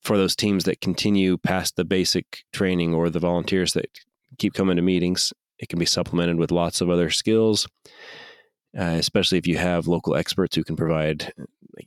for 0.05 0.17
those 0.19 0.37
teams 0.37 0.65
that 0.65 0.81
continue 0.81 1.37
past 1.39 1.77
the 1.77 1.85
basic 1.85 2.45
training 2.53 2.95
or 2.95 3.11
the 3.11 3.19
volunteers 3.19 3.73
that 3.73 3.89
keep 4.39 4.55
coming 4.55 4.77
to 4.77 4.83
meetings, 4.83 5.33
it 5.59 5.69
can 5.69 5.79
be 5.79 5.87
supplemented 5.87 6.37
with 6.37 6.53
lots 6.53 6.81
of 6.81 6.91
other 6.91 7.11
skills. 7.11 7.67
uh, 8.79 8.97
especially 8.99 9.39
if 9.39 9.47
you 9.47 9.57
have 9.57 9.87
local 9.87 10.17
experts 10.17 10.57
who 10.57 10.65
can 10.65 10.77
provide 10.77 11.33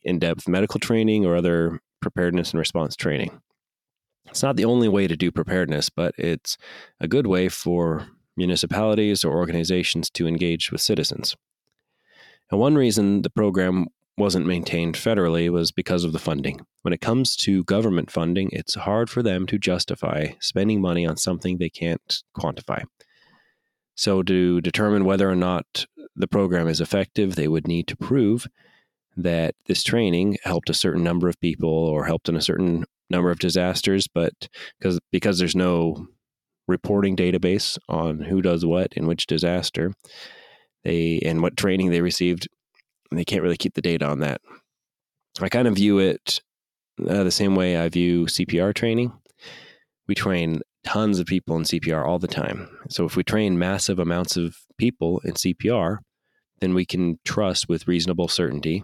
in 0.04 0.20
depth 0.20 0.48
medical 0.48 0.80
training 0.80 1.26
or 1.26 1.36
other 1.36 1.80
preparedness 2.02 2.52
and 2.52 2.60
response 2.60 2.96
training. 2.96 3.42
It's 4.28 4.44
not 4.44 4.56
the 4.56 4.66
only 4.66 4.88
way 4.88 5.08
to 5.08 5.16
do 5.16 5.32
preparedness, 5.32 5.90
but 5.90 6.14
it's 6.18 6.58
a 7.00 7.08
good 7.08 7.28
way 7.28 7.50
for 7.50 8.08
municipalities 8.36 9.24
or 9.24 9.36
organizations 9.36 10.10
to 10.12 10.28
engage 10.28 10.72
with 10.72 10.82
citizens. 10.82 11.36
And 12.52 12.60
one 12.60 12.76
reason 12.76 13.24
the 13.24 13.30
program 13.30 13.88
wasn't 14.18 14.46
maintained 14.46 14.96
federally 14.96 15.50
was 15.50 15.72
because 15.72 16.04
of 16.04 16.12
the 16.12 16.20
funding. 16.20 16.66
When 16.82 16.94
it 16.94 17.02
comes 17.02 17.36
to 17.38 17.64
government 17.66 18.10
funding, 18.10 18.50
it's 18.52 18.76
hard 18.76 19.10
for 19.10 19.22
them 19.22 19.46
to 19.48 19.60
justify 19.60 20.30
spending 20.40 20.82
money 20.82 21.06
on 21.06 21.18
something 21.18 21.58
they 21.58 21.70
can't 21.70 22.24
quantify. 22.36 22.84
So, 23.96 24.24
to 24.24 24.62
determine 24.62 25.06
whether 25.06 25.30
or 25.30 25.36
not 25.36 25.86
the 26.16 26.28
program 26.28 26.68
is 26.68 26.82
effective, 26.82 27.36
they 27.36 27.48
would 27.48 27.68
need 27.68 27.88
to 27.88 27.98
prove 27.98 28.48
that 29.16 29.56
this 29.66 29.84
training 29.84 30.38
helped 30.44 30.70
a 30.70 30.76
certain 30.76 31.04
number 31.04 31.28
of 31.28 31.40
people 31.40 31.70
or 31.70 32.06
helped 32.06 32.30
in 32.30 32.36
a 32.36 32.42
certain 32.42 32.86
number 33.10 33.32
of 33.32 33.40
disasters, 33.40 34.08
but 34.08 34.50
because 34.80 35.00
because 35.12 35.40
there's 35.40 35.56
no 35.56 36.08
reporting 36.68 37.16
database 37.16 37.78
on 37.88 38.20
who 38.22 38.42
does 38.42 38.66
what 38.66 38.94
in 38.94 39.08
which 39.08 39.26
disaster, 39.26 39.94
they 40.84 41.20
and 41.26 41.42
what 41.42 41.58
training 41.58 41.90
they 41.90 42.02
received, 42.02 42.48
they 43.12 43.26
can't 43.26 43.42
really 43.42 43.58
keep 43.58 43.74
the 43.74 43.82
data 43.82 44.06
on 44.06 44.20
that. 44.20 44.42
I 45.40 45.50
kind 45.50 45.68
of 45.68 45.76
view 45.76 46.00
it 46.00 46.42
uh, 47.08 47.24
the 47.24 47.32
same 47.32 47.56
way 47.56 47.78
I 47.78 47.90
view 47.90 48.26
CPR 48.26 48.74
training. 48.74 49.14
We 50.08 50.16
train 50.16 50.62
tons 50.84 51.20
of 51.20 51.28
people 51.28 51.58
in 51.58 51.64
CPR 51.64 52.06
all 52.06 52.18
the 52.18 52.28
time. 52.28 52.70
So 52.90 53.06
if 53.06 53.16
we 53.16 53.24
train 53.24 53.60
massive 53.60 54.00
amounts 54.00 54.38
of 54.38 54.58
people 54.78 55.20
in 55.24 55.34
CPR, 55.34 55.98
then 56.60 56.74
we 56.74 56.86
can 56.86 57.20
trust 57.26 57.70
with 57.70 57.88
reasonable 57.88 58.28
certainty 58.28 58.84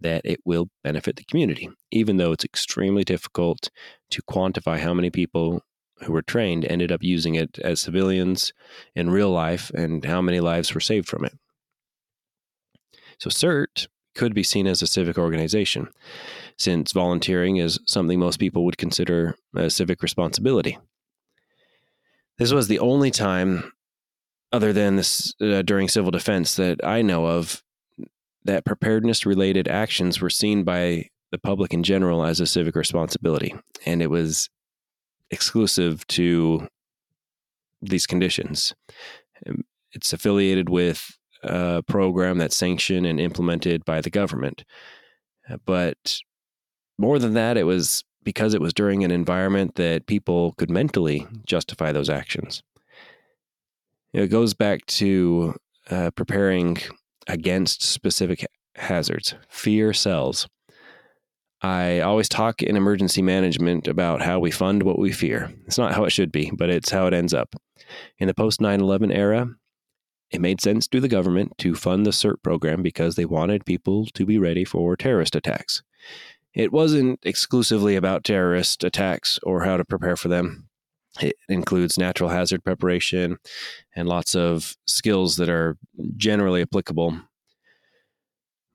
that 0.00 0.22
it 0.24 0.40
will 0.44 0.68
benefit 0.84 1.16
the 1.16 1.24
community, 1.24 1.68
even 1.90 2.16
though 2.16 2.32
it's 2.32 2.44
extremely 2.44 3.02
difficult 3.02 3.70
to 4.10 4.22
quantify 4.22 4.78
how 4.78 4.94
many 4.94 5.10
people 5.10 5.62
who 6.02 6.12
were 6.12 6.22
trained 6.22 6.64
ended 6.64 6.92
up 6.92 7.02
using 7.02 7.34
it 7.34 7.58
as 7.58 7.80
civilians 7.80 8.52
in 8.94 9.10
real 9.10 9.30
life 9.30 9.70
and 9.70 10.04
how 10.04 10.22
many 10.22 10.38
lives 10.38 10.72
were 10.72 10.80
saved 10.80 11.08
from 11.08 11.24
it. 11.24 11.32
So, 13.18 13.30
CERT 13.30 13.88
could 14.14 14.34
be 14.34 14.42
seen 14.42 14.66
as 14.66 14.82
a 14.82 14.86
civic 14.86 15.16
organization, 15.18 15.88
since 16.56 16.92
volunteering 16.92 17.56
is 17.56 17.78
something 17.86 18.18
most 18.18 18.38
people 18.38 18.64
would 18.64 18.78
consider 18.78 19.36
a 19.54 19.70
civic 19.70 20.02
responsibility. 20.02 20.78
This 22.38 22.52
was 22.52 22.68
the 22.68 22.78
only 22.78 23.10
time, 23.10 23.72
other 24.52 24.72
than 24.72 24.96
this 24.96 25.34
uh, 25.40 25.62
during 25.62 25.88
civil 25.88 26.10
defense, 26.10 26.56
that 26.56 26.84
I 26.84 27.02
know 27.02 27.26
of 27.26 27.62
that 28.44 28.64
preparedness 28.64 29.26
related 29.26 29.68
actions 29.68 30.20
were 30.20 30.30
seen 30.30 30.64
by 30.64 31.08
the 31.30 31.38
public 31.38 31.74
in 31.74 31.82
general 31.82 32.24
as 32.24 32.40
a 32.40 32.46
civic 32.46 32.74
responsibility. 32.74 33.54
And 33.84 34.00
it 34.00 34.08
was 34.10 34.48
exclusive 35.30 36.06
to 36.08 36.66
these 37.82 38.06
conditions. 38.06 38.74
Um, 39.46 39.64
it's 39.92 40.12
affiliated 40.12 40.68
with 40.68 41.17
a 41.42 41.82
program 41.86 42.38
that's 42.38 42.56
sanctioned 42.56 43.06
and 43.06 43.20
implemented 43.20 43.84
by 43.84 44.00
the 44.00 44.10
government. 44.10 44.64
Uh, 45.48 45.56
but 45.64 46.18
more 46.98 47.18
than 47.18 47.34
that, 47.34 47.56
it 47.56 47.64
was 47.64 48.04
because 48.24 48.54
it 48.54 48.60
was 48.60 48.74
during 48.74 49.04
an 49.04 49.10
environment 49.10 49.76
that 49.76 50.06
people 50.06 50.52
could 50.52 50.70
mentally 50.70 51.26
justify 51.46 51.92
those 51.92 52.10
actions. 52.10 52.62
It 54.12 54.28
goes 54.28 54.54
back 54.54 54.84
to 54.86 55.54
uh, 55.90 56.10
preparing 56.10 56.78
against 57.26 57.82
specific 57.82 58.46
hazards. 58.74 59.34
Fear 59.48 59.92
sells. 59.92 60.48
I 61.60 62.00
always 62.00 62.28
talk 62.28 62.62
in 62.62 62.76
emergency 62.76 63.20
management 63.20 63.88
about 63.88 64.22
how 64.22 64.38
we 64.38 64.50
fund 64.50 64.82
what 64.82 64.98
we 64.98 65.10
fear. 65.12 65.52
It's 65.66 65.78
not 65.78 65.94
how 65.94 66.04
it 66.04 66.10
should 66.10 66.30
be, 66.30 66.50
but 66.54 66.70
it's 66.70 66.90
how 66.90 67.06
it 67.06 67.14
ends 67.14 67.34
up. 67.34 67.56
In 68.18 68.28
the 68.28 68.34
post 68.34 68.60
9 68.60 68.80
11 68.80 69.10
era, 69.10 69.48
it 70.30 70.40
made 70.40 70.60
sense 70.60 70.86
to 70.88 71.00
the 71.00 71.08
government 71.08 71.56
to 71.58 71.74
fund 71.74 72.04
the 72.04 72.10
CERT 72.10 72.42
program 72.42 72.82
because 72.82 73.14
they 73.14 73.24
wanted 73.24 73.64
people 73.64 74.06
to 74.06 74.26
be 74.26 74.38
ready 74.38 74.64
for 74.64 74.96
terrorist 74.96 75.34
attacks. 75.34 75.82
It 76.54 76.72
wasn't 76.72 77.20
exclusively 77.22 77.96
about 77.96 78.24
terrorist 78.24 78.84
attacks 78.84 79.38
or 79.42 79.64
how 79.64 79.76
to 79.76 79.84
prepare 79.84 80.16
for 80.16 80.28
them. 80.28 80.68
It 81.20 81.36
includes 81.48 81.98
natural 81.98 82.30
hazard 82.30 82.64
preparation 82.64 83.38
and 83.96 84.08
lots 84.08 84.34
of 84.34 84.76
skills 84.86 85.36
that 85.36 85.48
are 85.48 85.76
generally 86.16 86.62
applicable. 86.62 87.18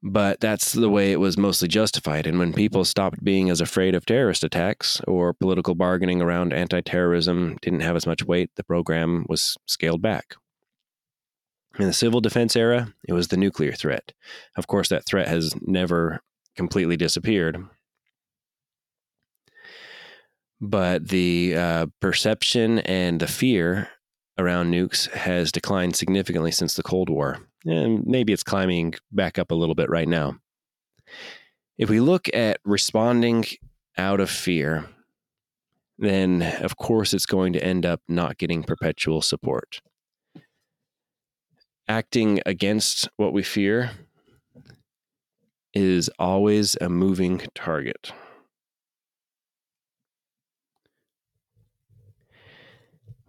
But 0.01 0.41
that's 0.41 0.73
the 0.73 0.89
way 0.89 1.13
it 1.13 1.19
was 1.19 1.37
mostly 1.37 1.69
justified. 1.69 2.27
And 2.27 2.37
when 2.37 2.51
people 2.51 2.83
stopped 2.83 3.23
being 3.23 3.49
as 3.49 3.61
afraid 3.61 3.95
of 3.95 4.05
terrorist 4.05 4.43
attacks 4.43 4.99
or 5.07 5.33
political 5.33 5.75
bargaining 5.75 6.21
around 6.21 6.51
anti 6.51 6.81
terrorism 6.81 7.57
didn't 7.61 7.81
have 7.81 7.95
as 7.95 8.05
much 8.05 8.25
weight, 8.25 8.49
the 8.55 8.65
program 8.65 9.25
was 9.29 9.55
scaled 9.65 10.01
back. 10.01 10.35
In 11.79 11.87
the 11.87 11.93
civil 11.93 12.21
defense 12.21 12.55
era, 12.55 12.93
it 13.07 13.13
was 13.13 13.29
the 13.29 13.37
nuclear 13.37 13.71
threat. 13.71 14.13
Of 14.55 14.67
course, 14.67 14.89
that 14.89 15.05
threat 15.05 15.27
has 15.27 15.55
never 15.61 16.21
completely 16.55 16.97
disappeared 16.97 17.57
but 20.63 21.09
the 21.09 21.55
uh, 21.57 21.85
perception 21.99 22.79
and 22.79 23.19
the 23.19 23.27
fear 23.27 23.89
around 24.37 24.71
nukes 24.71 25.09
has 25.11 25.51
declined 25.51 25.93
significantly 25.93 26.51
since 26.51 26.75
the 26.75 26.83
Cold 26.83 27.09
War. 27.09 27.39
And 27.65 28.05
maybe 28.05 28.31
it's 28.31 28.43
climbing 28.43 28.93
back 29.11 29.37
up 29.37 29.51
a 29.51 29.55
little 29.55 29.75
bit 29.75 29.89
right 29.89 30.07
now. 30.07 30.37
If 31.77 31.89
we 31.89 31.99
look 31.99 32.33
at 32.33 32.59
responding 32.63 33.43
out 33.97 34.21
of 34.21 34.29
fear, 34.29 34.85
then 35.97 36.41
of 36.61 36.77
course 36.77 37.13
it's 37.13 37.25
going 37.25 37.51
to 37.53 37.63
end 37.63 37.85
up 37.85 37.99
not 38.07 38.37
getting 38.37 38.63
perpetual 38.63 39.21
support. 39.21 39.81
Acting 41.87 42.39
against 42.45 43.09
what 43.17 43.33
we 43.33 43.43
fear 43.43 43.91
is 45.73 46.09
always 46.19 46.77
a 46.79 46.89
moving 46.89 47.41
target. 47.55 48.13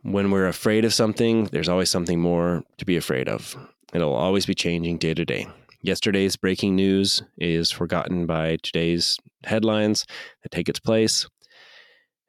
when 0.04 0.30
we're 0.30 0.46
afraid 0.46 0.84
of 0.84 0.92
something, 0.92 1.44
there's 1.46 1.68
always 1.68 1.88
something 1.88 2.20
more 2.20 2.62
to 2.76 2.84
be 2.84 2.96
afraid 2.96 3.26
of. 3.26 3.56
It'll 3.94 4.14
always 4.14 4.44
be 4.44 4.54
changing 4.54 4.98
day 4.98 5.14
to 5.14 5.24
day. 5.24 5.46
Yesterday's 5.80 6.36
breaking 6.36 6.76
news 6.76 7.22
is 7.38 7.70
forgotten 7.70 8.26
by 8.26 8.58
today's 8.62 9.18
headlines 9.44 10.04
that 10.42 10.50
take 10.50 10.68
its 10.68 10.78
place. 10.78 11.26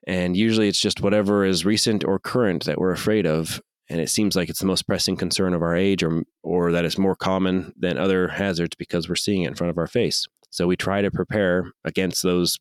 And 0.08 0.38
usually 0.38 0.70
it's 0.70 0.80
just 0.80 1.02
whatever 1.02 1.44
is 1.44 1.66
recent 1.66 2.06
or 2.06 2.18
current 2.18 2.64
that 2.64 2.80
we're 2.80 2.92
afraid 2.92 3.26
of. 3.28 3.62
And 3.90 4.02
it 4.02 4.10
seems 4.10 4.36
like 4.36 4.50
it's 4.50 4.60
the 4.60 4.66
most 4.66 4.88
pressing 4.88 5.16
concern 5.16 5.54
of 5.54 5.62
our 5.62 5.76
age 5.76 6.04
or, 6.04 6.24
or 6.44 6.72
that 6.72 6.86
it's 6.86 6.98
more 6.98 7.16
common 7.16 7.74
than 7.78 7.98
other 7.98 8.30
hazards 8.30 8.76
because 8.76 9.08
we're 9.08 9.16
seeing 9.16 9.44
it 9.44 9.50
in 9.50 9.56
front 9.56 9.70
of 9.70 9.78
our 9.78 9.88
face. 9.88 10.26
So 10.50 10.68
we 10.68 10.76
try 10.76 11.02
to 11.02 11.12
prepare 11.12 11.72
against 11.84 12.24
those 12.24 12.58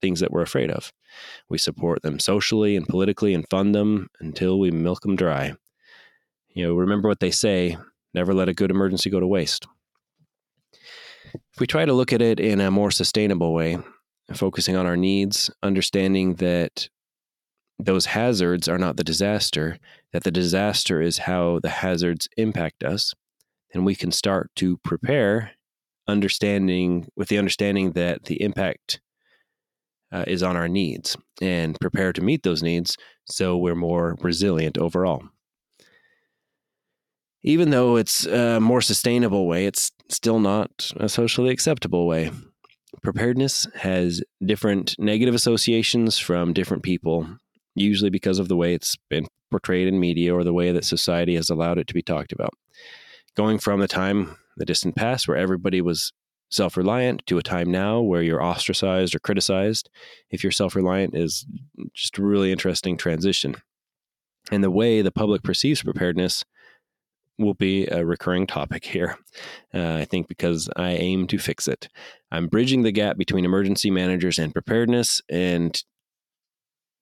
things 0.00 0.20
that 0.20 0.30
we're 0.30 0.42
afraid 0.42 0.70
of. 0.70 0.92
We 1.48 1.58
support 1.58 2.02
them 2.02 2.18
socially 2.18 2.76
and 2.76 2.86
politically 2.86 3.34
and 3.34 3.48
fund 3.48 3.74
them 3.74 4.08
until 4.20 4.58
we 4.58 4.70
milk 4.70 5.00
them 5.00 5.16
dry. 5.16 5.54
You 6.54 6.66
know, 6.66 6.74
remember 6.74 7.08
what 7.08 7.20
they 7.20 7.30
say 7.30 7.76
never 8.14 8.34
let 8.34 8.48
a 8.48 8.54
good 8.54 8.70
emergency 8.70 9.08
go 9.08 9.20
to 9.20 9.26
waste. 9.26 9.66
If 11.34 11.60
we 11.60 11.66
try 11.66 11.86
to 11.86 11.94
look 11.94 12.12
at 12.12 12.20
it 12.20 12.38
in 12.38 12.60
a 12.60 12.70
more 12.70 12.90
sustainable 12.90 13.54
way, 13.54 13.78
focusing 14.34 14.76
on 14.76 14.86
our 14.86 14.96
needs, 14.96 15.50
understanding 15.62 16.34
that 16.36 16.88
those 17.78 18.06
hazards 18.06 18.68
are 18.68 18.78
not 18.78 18.96
the 18.96 19.04
disaster, 19.04 19.78
that 20.12 20.24
the 20.24 20.30
disaster 20.30 21.00
is 21.00 21.18
how 21.18 21.58
the 21.60 21.68
hazards 21.68 22.28
impact 22.36 22.84
us, 22.84 23.14
then 23.72 23.84
we 23.84 23.94
can 23.94 24.12
start 24.12 24.50
to 24.56 24.76
prepare 24.78 25.52
understanding 26.06 27.08
with 27.16 27.28
the 27.28 27.38
understanding 27.38 27.92
that 27.92 28.24
the 28.24 28.42
impact 28.42 29.00
uh, 30.12 30.24
is 30.26 30.42
on 30.42 30.56
our 30.56 30.68
needs 30.68 31.16
and 31.40 31.78
prepare 31.80 32.12
to 32.12 32.20
meet 32.20 32.42
those 32.42 32.62
needs 32.62 32.96
so 33.24 33.56
we're 33.56 33.74
more 33.74 34.16
resilient 34.20 34.76
overall. 34.78 35.22
Even 37.42 37.70
though 37.70 37.96
it's 37.96 38.26
a 38.26 38.60
more 38.60 38.80
sustainable 38.80 39.46
way, 39.46 39.66
it's 39.66 39.90
still 40.08 40.38
not 40.38 40.92
a 40.96 41.08
socially 41.08 41.50
acceptable 41.50 42.06
way. 42.06 42.30
Preparedness 43.02 43.66
has 43.74 44.22
different 44.44 44.94
negative 44.98 45.34
associations 45.34 46.18
from 46.18 46.52
different 46.52 46.84
people, 46.84 47.26
usually 47.74 48.10
because 48.10 48.38
of 48.38 48.48
the 48.48 48.56
way 48.56 48.74
it's 48.74 48.96
been 49.08 49.26
portrayed 49.50 49.88
in 49.88 50.00
media 50.00 50.34
or 50.34 50.44
the 50.44 50.52
way 50.52 50.72
that 50.72 50.84
society 50.84 51.34
has 51.36 51.50
allowed 51.50 51.78
it 51.78 51.86
to 51.86 51.94
be 51.94 52.02
talked 52.02 52.32
about. 52.32 52.54
Going 53.36 53.58
from 53.58 53.80
the 53.80 53.88
time, 53.88 54.36
the 54.56 54.64
distant 54.64 54.96
past, 54.96 55.28
where 55.28 55.36
everybody 55.36 55.80
was 55.80 56.12
self 56.50 56.76
reliant 56.76 57.26
to 57.26 57.38
a 57.38 57.42
time 57.42 57.70
now 57.70 58.00
where 58.00 58.22
you're 58.22 58.42
ostracized 58.42 59.14
or 59.14 59.18
criticized. 59.18 59.88
If 60.30 60.42
you're 60.42 60.52
self 60.52 60.76
reliant, 60.76 61.16
is 61.16 61.46
just 61.94 62.18
a 62.18 62.22
really 62.22 62.52
interesting 62.52 62.96
transition. 62.96 63.56
And 64.50 64.62
the 64.62 64.70
way 64.70 65.02
the 65.02 65.12
public 65.12 65.42
perceives 65.42 65.82
preparedness 65.82 66.44
will 67.38 67.54
be 67.54 67.86
a 67.86 68.04
recurring 68.04 68.46
topic 68.46 68.84
here. 68.84 69.16
Uh, 69.72 69.94
I 69.94 70.04
think 70.04 70.28
because 70.28 70.68
I 70.76 70.90
aim 70.90 71.26
to 71.28 71.38
fix 71.38 71.66
it. 71.66 71.88
I'm 72.30 72.48
bridging 72.48 72.82
the 72.82 72.92
gap 72.92 73.16
between 73.16 73.44
emergency 73.44 73.90
managers 73.90 74.38
and 74.38 74.52
preparedness 74.52 75.22
and 75.30 75.82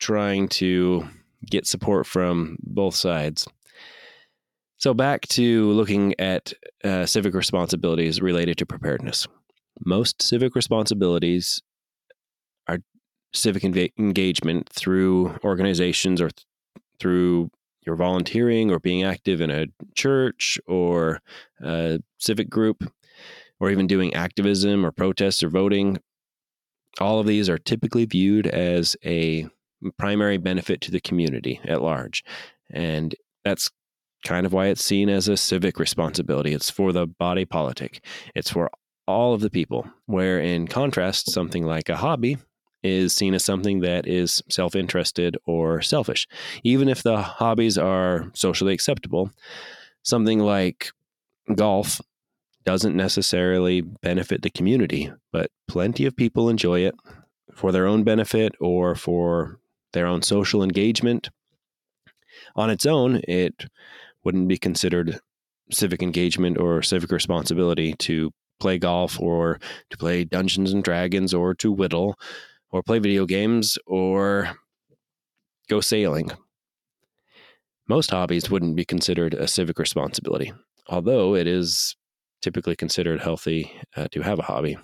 trying 0.01 0.49
to 0.49 1.07
get 1.49 1.67
support 1.67 2.07
from 2.07 2.57
both 2.63 2.95
sides. 2.95 3.47
So, 4.79 4.95
back 4.95 5.29
to 5.29 5.71
looking 5.73 6.19
at 6.19 6.55
uh, 6.83 7.05
civic 7.05 7.35
responsibilities 7.35 8.23
related 8.23 8.57
to 8.59 8.67
preparedness. 8.67 9.29
Most 9.85 10.23
civic 10.23 10.55
responsibilities 10.55 11.61
are 12.67 12.79
civic 13.35 13.63
env- 13.63 13.93
engagement 13.99 14.71
through 14.71 15.39
organizations 15.45 16.21
or 16.21 16.31
th- 16.31 16.47
through 16.99 17.51
your 17.87 17.97
volunteering 17.97 18.71
or 18.71 18.79
being 18.79 19.03
active 19.03 19.41
in 19.41 19.51
a 19.51 19.67
church 19.95 20.59
or 20.67 21.21
a 21.63 22.01
civic 22.19 22.49
group 22.49 22.91
or 23.59 23.71
even 23.71 23.87
doing 23.87 24.15
activism 24.15 24.85
or 24.85 24.93
protests 24.93 25.43
or 25.43 25.51
voting. 25.51 25.99
All 27.01 27.21
of 27.21 27.27
these 27.27 27.49
are 27.49 27.59
typically 27.59 28.07
viewed 28.07 28.47
as 28.47 28.97
a 29.05 29.47
primary 29.99 30.37
benefit 30.37 30.81
to 30.83 30.91
the 30.91 31.01
community 31.01 31.61
at 31.65 31.83
large. 31.83 32.25
And 32.71 33.15
that's 33.45 33.71
kind 34.25 34.47
of 34.47 34.53
why 34.53 34.67
it's 34.67 34.85
seen 34.85 35.09
as 35.09 35.29
a 35.29 35.37
civic 35.37 35.79
responsibility. 35.79 36.53
It's 36.53 36.71
for 36.71 36.93
the 36.93 37.07
body 37.07 37.45
politic, 37.45 38.05
it's 38.35 38.51
for 38.51 38.71
all 39.07 39.35
of 39.35 39.41
the 39.41 39.51
people. 39.51 39.91
Where, 40.07 40.41
in 40.41 40.69
contrast, 40.69 41.31
something 41.31 41.65
like 41.65 41.89
a 41.89 41.97
hobby 41.97 42.39
is 42.83 43.15
seen 43.15 43.35
as 43.35 43.45
something 43.45 43.81
that 43.81 44.07
is 44.07 44.43
self 44.49 44.75
interested 44.75 45.37
or 45.47 45.83
selfish. 45.83 46.27
Even 46.63 46.89
if 46.89 47.03
the 47.03 47.21
hobbies 47.21 47.77
are 47.77 48.31
socially 48.35 48.73
acceptable, 48.73 49.31
something 50.03 50.39
like 50.39 50.91
golf 51.55 52.01
doesn't 52.65 52.97
necessarily 52.97 53.81
benefit 53.81 54.43
the 54.43 54.51
community, 54.51 55.11
but 55.33 55.51
plenty 55.67 56.07
of 56.07 56.17
people 56.17 56.49
enjoy 56.49 56.81
it 56.81 56.95
for 57.55 57.73
their 57.73 57.87
own 57.87 58.05
benefit 58.05 58.55
or 58.61 58.95
for 58.95 59.59
their 59.93 60.07
own 60.07 60.23
social 60.23 60.63
engagement. 60.63 61.31
On 62.57 62.71
its 62.71 62.87
own, 62.87 63.21
it 63.29 63.67
wouldn't 64.25 64.49
be 64.49 64.59
considered 64.59 65.21
civic 65.71 66.03
engagement 66.03 66.59
or 66.59 66.83
civic 66.83 67.11
responsibility 67.11 67.95
to 67.95 68.31
play 68.59 68.79
golf 68.79 69.19
or 69.21 69.59
to 69.91 69.97
play 69.97 70.25
Dungeons 70.25 70.73
and 70.73 70.85
Dragons 70.85 71.33
or 71.33 71.55
to 71.55 71.73
whittle 71.73 72.17
or 72.71 72.83
play 72.83 72.99
video 72.99 73.27
games 73.27 73.79
or 73.87 74.51
go 75.69 75.81
sailing. 75.81 76.31
Most 77.89 78.11
hobbies 78.11 78.51
wouldn't 78.51 78.77
be 78.77 78.85
considered 78.85 79.35
a 79.35 79.49
civic 79.49 79.79
responsibility, 79.79 80.53
although 80.89 81.35
it 81.35 81.47
is 81.47 81.97
typically 82.43 82.77
considered 82.77 83.21
healthy 83.21 83.73
uh, 83.97 84.07
to 84.13 84.23
have 84.23 84.39
a 84.39 84.45
hobby. 84.45 84.79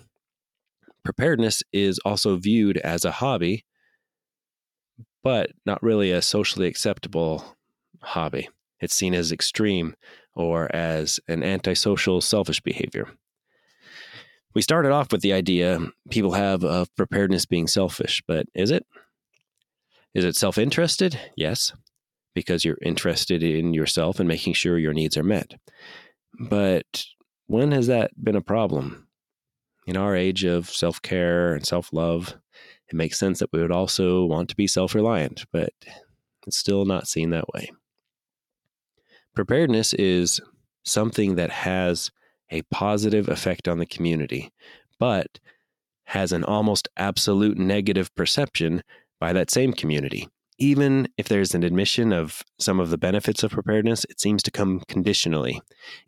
Preparedness 1.03 1.63
is 1.71 1.99
also 1.99 2.35
viewed 2.35 2.77
as 2.77 3.05
a 3.05 3.11
hobby, 3.11 3.63
but 5.27 5.51
not 5.65 5.83
really 5.83 6.09
a 6.09 6.21
socially 6.21 6.67
acceptable 6.67 7.57
hobby. 8.01 8.47
It's 8.79 8.95
seen 8.95 9.13
as 9.13 9.33
extreme 9.33 9.93
or 10.33 10.73
as 10.73 11.19
an 11.27 11.43
antisocial, 11.43 12.21
selfish 12.21 12.61
behavior. 12.61 13.09
We 14.55 14.61
started 14.61 14.93
off 14.93 15.11
with 15.11 15.19
the 15.19 15.33
idea 15.33 15.81
people 16.09 16.31
have 16.31 16.63
of 16.63 16.95
preparedness 16.95 17.45
being 17.45 17.67
selfish, 17.67 18.23
but 18.25 18.47
is 18.55 18.71
it? 18.71 18.85
Is 20.13 20.23
it 20.23 20.37
self 20.37 20.57
interested? 20.57 21.19
Yes, 21.35 21.73
because 22.33 22.63
you're 22.63 22.79
interested 22.81 23.43
in 23.43 23.73
yourself 23.73 24.21
and 24.21 24.29
making 24.29 24.53
sure 24.53 24.77
your 24.77 24.93
needs 24.93 25.17
are 25.17 25.23
met. 25.23 25.55
But 26.39 27.03
when 27.47 27.73
has 27.73 27.87
that 27.87 28.11
been 28.23 28.37
a 28.37 28.41
problem? 28.41 29.09
In 29.85 29.97
our 29.97 30.15
age 30.15 30.45
of 30.45 30.69
self 30.69 31.01
care 31.01 31.53
and 31.53 31.67
self 31.67 31.91
love, 31.91 32.37
it 32.89 32.95
makes 32.95 33.19
sense 33.19 33.39
that 33.39 33.51
we 33.51 33.61
would 33.61 33.71
also 33.71 34.25
want 34.25 34.49
to 34.49 34.55
be 34.55 34.67
self 34.67 34.95
reliant, 34.95 35.45
but 35.51 35.73
it's 36.45 36.57
still 36.57 36.85
not 36.85 37.07
seen 37.07 37.31
that 37.31 37.49
way. 37.53 37.71
Preparedness 39.35 39.93
is 39.93 40.41
something 40.83 41.35
that 41.35 41.51
has 41.51 42.11
a 42.49 42.61
positive 42.63 43.27
effect 43.27 43.67
on 43.67 43.77
the 43.77 43.85
community, 43.85 44.51
but 44.99 45.39
has 46.05 46.31
an 46.31 46.43
almost 46.43 46.87
absolute 46.95 47.57
negative 47.57 48.13
perception 48.15 48.81
by 49.19 49.33
that 49.33 49.51
same 49.51 49.73
community. 49.73 50.27
Even 50.57 51.07
if 51.17 51.27
there's 51.27 51.53
an 51.53 51.63
admission 51.63 52.13
of 52.13 52.41
some 52.57 52.79
of 52.79 52.89
the 52.89 52.97
benefits 52.97 53.43
of 53.43 53.51
preparedness, 53.51 54.05
it 54.05 54.19
seems 54.19 54.41
to 54.43 54.51
come 54.51 54.81
conditionally, 54.87 55.61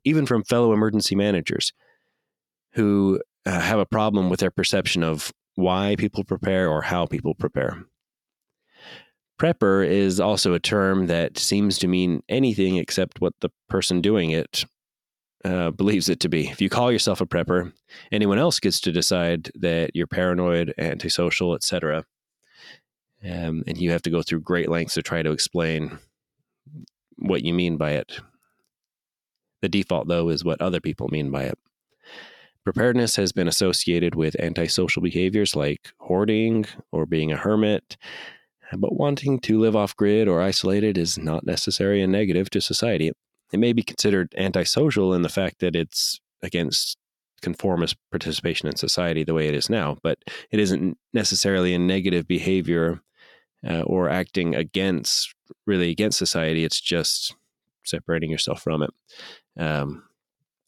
even 0.06 0.26
from 0.26 0.44
fellow 0.44 0.74
emergency 0.74 1.16
managers 1.16 1.74
who 2.74 3.22
uh, 3.46 3.60
have 3.60 3.80
a 3.80 3.86
problem 3.86 4.30
with 4.30 4.40
their 4.40 4.52
perception 4.52 5.04
of 5.04 5.32
why 5.60 5.96
people 5.98 6.24
prepare 6.24 6.70
or 6.70 6.82
how 6.82 7.06
people 7.06 7.36
prepare. 7.36 7.86
Prepper 9.40 9.88
is 9.88 10.20
also 10.20 10.54
a 10.54 10.60
term 10.60 11.08
that 11.08 11.38
seems 11.38 11.78
to 11.80 11.88
mean 11.88 12.22
anything 12.28 12.78
except 12.78 13.22
what 13.22 13.34
the 13.40 13.50
person 13.70 14.02
doing 14.02 14.32
it 14.32 14.66
uh, 15.46 15.72
believes 15.72 16.10
it 16.10 16.20
to 16.20 16.30
be. 16.30 16.50
If 16.50 16.60
you 16.60 16.70
call 16.70 16.92
yourself 16.92 17.22
a 17.22 17.26
prepper, 17.26 17.72
anyone 18.12 18.38
else 18.38 18.60
gets 18.60 18.82
to 18.82 18.92
decide 18.92 19.50
that 19.56 19.92
you're 19.94 20.08
paranoid, 20.08 20.74
antisocial, 20.78 21.56
etc. 21.56 22.04
Um, 23.24 23.64
and 23.66 23.78
you 23.78 23.92
have 23.92 24.02
to 24.04 24.10
go 24.10 24.22
through 24.22 24.42
great 24.42 24.70
lengths 24.70 24.96
to 24.96 25.02
try 25.02 25.22
to 25.22 25.32
explain 25.32 26.00
what 27.18 27.44
you 27.44 27.54
mean 27.54 27.78
by 27.78 27.92
it. 27.92 28.20
The 29.62 29.70
default, 29.70 30.08
though, 30.08 30.30
is 30.30 30.44
what 30.44 30.62
other 30.62 30.80
people 30.82 31.08
mean 31.10 31.32
by 31.32 31.44
it. 31.44 31.58
Preparedness 32.66 33.16
has 33.16 33.32
been 33.32 33.48
associated 33.48 34.16
with 34.16 34.40
antisocial 34.40 35.02
behaviors 35.02 35.56
like 35.56 35.92
hoarding 36.00 36.66
or 36.92 37.06
being 37.06 37.32
a 37.32 37.38
hermit, 37.38 37.98
but 38.78 38.96
wanting 38.96 39.40
to 39.40 39.60
live 39.60 39.76
off 39.76 39.96
grid 39.96 40.28
or 40.28 40.42
isolated 40.42 40.98
is 40.98 41.18
not 41.18 41.46
necessary 41.46 42.02
and 42.02 42.12
negative 42.12 42.50
to 42.52 42.62
society. 42.62 43.12
It 43.52 43.60
may 43.60 43.74
be 43.74 43.82
considered 43.82 44.34
antisocial 44.38 45.14
in 45.14 45.24
the 45.24 45.30
fact 45.30 45.60
that 45.60 45.76
it's 45.76 46.20
against 46.44 46.98
conformist 47.42 47.96
participation 48.12 48.68
in 48.68 48.76
society 48.76 49.24
the 49.24 49.34
way 49.34 49.48
it 49.48 49.56
is 49.56 49.70
now, 49.70 49.98
but 50.04 50.20
it 50.52 50.60
isn't 50.60 50.98
necessarily 51.14 51.74
a 51.74 51.80
negative 51.80 52.28
behavior 52.28 53.02
uh, 53.68 53.82
or 53.82 54.10
acting 54.10 54.56
against, 54.56 55.34
really 55.66 55.90
against 55.90 56.18
society. 56.18 56.64
It's 56.64 56.80
just 56.80 57.36
separating 57.86 58.30
yourself 58.30 58.62
from 58.62 58.84
it 58.84 58.92
um, 59.58 60.04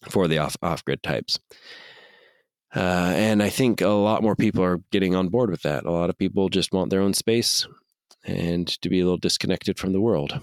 for 0.09 0.27
the 0.27 0.37
off 0.37 0.55
off 0.61 0.83
grid 0.85 1.03
types. 1.03 1.39
Uh, 2.73 3.11
and 3.15 3.43
I 3.43 3.49
think 3.49 3.81
a 3.81 3.89
lot 3.89 4.23
more 4.23 4.35
people 4.35 4.63
are 4.63 4.79
getting 4.91 5.13
on 5.13 5.27
board 5.27 5.49
with 5.49 5.61
that. 5.63 5.85
A 5.85 5.91
lot 5.91 6.09
of 6.09 6.17
people 6.17 6.47
just 6.49 6.71
want 6.71 6.89
their 6.89 7.01
own 7.01 7.13
space 7.13 7.67
and 8.23 8.67
to 8.81 8.89
be 8.89 9.01
a 9.01 9.03
little 9.03 9.17
disconnected 9.17 9.77
from 9.77 9.91
the 9.91 10.01
world. 10.01 10.39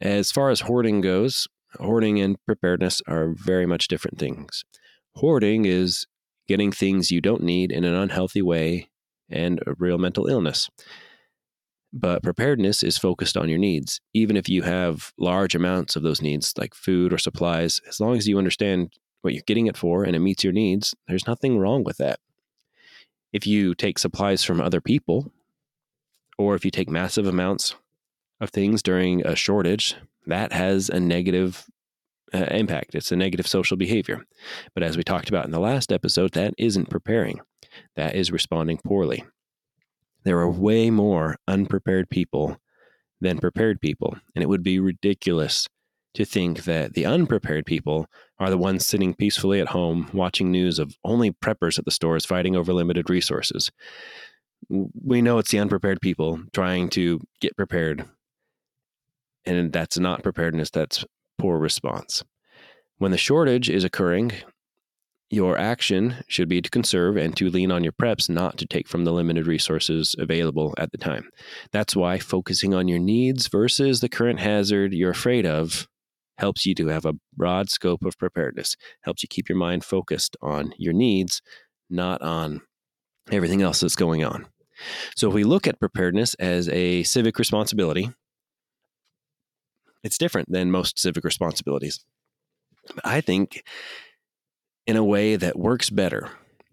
As 0.00 0.32
far 0.32 0.50
as 0.50 0.60
hoarding 0.60 1.00
goes, 1.00 1.46
hoarding 1.78 2.20
and 2.20 2.36
preparedness 2.46 3.02
are 3.06 3.28
very 3.28 3.66
much 3.66 3.88
different 3.88 4.18
things. 4.18 4.64
Hoarding 5.16 5.66
is 5.66 6.06
getting 6.48 6.72
things 6.72 7.10
you 7.10 7.20
don't 7.20 7.42
need 7.42 7.70
in 7.70 7.84
an 7.84 7.94
unhealthy 7.94 8.42
way 8.42 8.88
and 9.28 9.60
a 9.66 9.74
real 9.78 9.98
mental 9.98 10.26
illness. 10.26 10.68
But 11.92 12.22
preparedness 12.22 12.82
is 12.82 12.98
focused 12.98 13.36
on 13.36 13.48
your 13.48 13.58
needs. 13.58 14.00
Even 14.12 14.36
if 14.36 14.48
you 14.48 14.62
have 14.62 15.12
large 15.18 15.54
amounts 15.54 15.96
of 15.96 16.02
those 16.02 16.20
needs, 16.20 16.52
like 16.58 16.74
food 16.74 17.12
or 17.12 17.18
supplies, 17.18 17.80
as 17.88 17.98
long 17.98 18.16
as 18.16 18.28
you 18.28 18.38
understand 18.38 18.92
what 19.22 19.32
you're 19.32 19.42
getting 19.46 19.66
it 19.66 19.76
for 19.76 20.04
and 20.04 20.14
it 20.14 20.20
meets 20.20 20.44
your 20.44 20.52
needs, 20.52 20.94
there's 21.06 21.26
nothing 21.26 21.58
wrong 21.58 21.84
with 21.84 21.96
that. 21.96 22.20
If 23.32 23.46
you 23.46 23.74
take 23.74 23.98
supplies 23.98 24.44
from 24.44 24.60
other 24.60 24.80
people, 24.80 25.32
or 26.38 26.54
if 26.54 26.64
you 26.64 26.70
take 26.70 26.88
massive 26.88 27.26
amounts 27.26 27.74
of 28.40 28.50
things 28.50 28.82
during 28.82 29.26
a 29.26 29.34
shortage, 29.34 29.96
that 30.26 30.52
has 30.52 30.88
a 30.88 31.00
negative 31.00 31.66
uh, 32.32 32.46
impact. 32.50 32.94
It's 32.94 33.12
a 33.12 33.16
negative 33.16 33.46
social 33.46 33.76
behavior. 33.76 34.24
But 34.74 34.82
as 34.82 34.96
we 34.96 35.02
talked 35.02 35.28
about 35.28 35.46
in 35.46 35.50
the 35.50 35.60
last 35.60 35.90
episode, 35.92 36.32
that 36.32 36.54
isn't 36.58 36.90
preparing, 36.90 37.40
that 37.96 38.14
is 38.14 38.30
responding 38.30 38.78
poorly. 38.78 39.24
There 40.24 40.38
are 40.38 40.50
way 40.50 40.90
more 40.90 41.36
unprepared 41.46 42.10
people 42.10 42.58
than 43.20 43.38
prepared 43.38 43.80
people, 43.80 44.16
and 44.34 44.42
it 44.42 44.48
would 44.48 44.62
be 44.62 44.78
ridiculous 44.78 45.68
to 46.14 46.24
think 46.24 46.64
that 46.64 46.94
the 46.94 47.04
unprepared 47.06 47.66
people 47.66 48.06
are 48.38 48.50
the 48.50 48.58
ones 48.58 48.86
sitting 48.86 49.14
peacefully 49.14 49.60
at 49.60 49.68
home 49.68 50.08
watching 50.12 50.50
news 50.50 50.78
of 50.78 50.96
only 51.04 51.30
preppers 51.30 51.78
at 51.78 51.84
the 51.84 51.90
stores 51.90 52.24
fighting 52.24 52.56
over 52.56 52.72
limited 52.72 53.10
resources. 53.10 53.70
We 54.68 55.22
know 55.22 55.38
it's 55.38 55.50
the 55.50 55.58
unprepared 55.58 56.00
people 56.00 56.40
trying 56.52 56.88
to 56.90 57.20
get 57.40 57.56
prepared 57.56 58.04
and 59.48 59.72
that's 59.72 59.98
not 59.98 60.22
preparedness, 60.22 60.70
that's 60.70 61.04
poor 61.38 61.58
response. 61.58 62.22
When 62.98 63.12
the 63.12 63.18
shortage 63.18 63.70
is 63.70 63.84
occurring, 63.84 64.32
your 65.30 65.58
action 65.58 66.16
should 66.26 66.48
be 66.48 66.62
to 66.62 66.70
conserve 66.70 67.16
and 67.16 67.36
to 67.36 67.50
lean 67.50 67.70
on 67.70 67.84
your 67.84 67.92
preps, 67.92 68.30
not 68.30 68.56
to 68.58 68.66
take 68.66 68.88
from 68.88 69.04
the 69.04 69.12
limited 69.12 69.46
resources 69.46 70.14
available 70.18 70.74
at 70.78 70.90
the 70.90 70.98
time. 70.98 71.28
That's 71.70 71.94
why 71.94 72.18
focusing 72.18 72.74
on 72.74 72.88
your 72.88 72.98
needs 72.98 73.48
versus 73.48 74.00
the 74.00 74.08
current 74.08 74.40
hazard 74.40 74.94
you're 74.94 75.10
afraid 75.10 75.44
of 75.44 75.86
helps 76.38 76.64
you 76.64 76.74
to 76.76 76.86
have 76.86 77.04
a 77.04 77.14
broad 77.36 77.68
scope 77.68 78.04
of 78.04 78.16
preparedness, 78.16 78.76
helps 79.02 79.22
you 79.22 79.28
keep 79.28 79.48
your 79.48 79.58
mind 79.58 79.84
focused 79.84 80.36
on 80.40 80.72
your 80.78 80.94
needs, 80.94 81.42
not 81.90 82.22
on 82.22 82.62
everything 83.30 83.60
else 83.60 83.80
that's 83.80 83.96
going 83.96 84.24
on. 84.24 84.46
So 85.16 85.28
if 85.28 85.34
we 85.34 85.44
look 85.44 85.66
at 85.66 85.80
preparedness 85.80 86.34
as 86.34 86.68
a 86.68 87.02
civic 87.02 87.38
responsibility, 87.38 88.10
it's 90.04 90.16
different 90.16 90.50
than 90.50 90.70
most 90.70 90.98
civic 90.98 91.24
responsibilities. 91.24 92.04
I 93.04 93.20
think 93.20 93.64
in 94.88 94.96
a 94.96 95.04
way 95.04 95.36
that 95.36 95.58
works 95.58 95.90
better, 95.90 96.30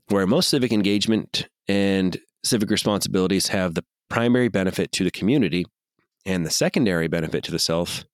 where 0.08 0.26
most 0.26 0.50
civic 0.50 0.72
engagement 0.72 1.50
and 1.68 2.18
civic 2.46 2.70
responsibilities 2.70 3.50
have 3.50 3.76
the 3.76 3.84
primary 4.10 4.48
benefit 4.48 4.94
to 4.94 5.04
the 5.04 5.12
community 5.12 5.66
and 6.26 6.46
the 6.46 6.50
secondary 6.50 7.10
benefit 7.10 7.44
to 7.44 7.52
the 7.52 7.60
self. 7.60 8.06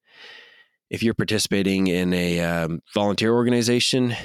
If 0.90 1.04
you're 1.04 1.14
participating 1.14 1.86
in 1.86 2.14
a 2.14 2.40
um, 2.40 2.82
volunteer 2.96 3.32
organization, 3.32 4.16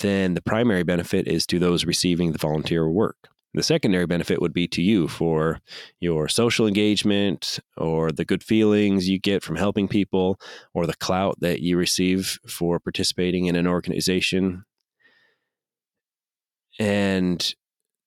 then 0.00 0.34
the 0.34 0.42
primary 0.42 0.84
benefit 0.84 1.26
is 1.26 1.44
to 1.48 1.58
those 1.58 1.84
receiving 1.84 2.30
the 2.30 2.38
volunteer 2.38 2.88
work. 2.88 3.16
The 3.54 3.62
secondary 3.62 4.06
benefit 4.06 4.40
would 4.40 4.54
be 4.54 4.66
to 4.68 4.82
you 4.82 5.08
for 5.08 5.60
your 6.00 6.26
social 6.28 6.66
engagement 6.66 7.60
or 7.76 8.10
the 8.10 8.24
good 8.24 8.42
feelings 8.42 9.08
you 9.08 9.18
get 9.18 9.42
from 9.42 9.56
helping 9.56 9.88
people 9.88 10.40
or 10.72 10.86
the 10.86 10.96
clout 10.96 11.36
that 11.40 11.60
you 11.60 11.76
receive 11.76 12.38
for 12.48 12.78
participating 12.78 13.46
in 13.46 13.56
an 13.56 13.66
organization. 13.66 14.64
And 16.78 17.54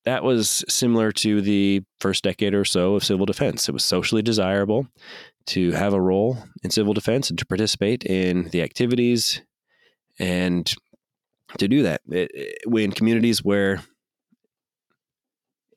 that 0.05 0.23
was 0.23 0.63
similar 0.67 1.11
to 1.11 1.41
the 1.41 1.83
first 1.99 2.23
decade 2.23 2.55
or 2.55 2.65
so 2.65 2.95
of 2.95 3.03
civil 3.03 3.25
defense. 3.25 3.69
It 3.69 3.73
was 3.73 3.83
socially 3.83 4.23
desirable 4.23 4.87
to 5.47 5.71
have 5.73 5.93
a 5.93 6.01
role 6.01 6.39
in 6.63 6.71
civil 6.71 6.93
defense 6.93 7.29
and 7.29 7.37
to 7.37 7.45
participate 7.45 8.03
in 8.03 8.49
the 8.49 8.63
activities 8.63 9.41
and 10.19 10.73
to 11.59 11.67
do 11.67 11.83
that 11.83 12.01
it, 12.09 12.31
it, 12.33 12.57
in 12.67 12.91
communities 12.91 13.43
where 13.43 13.83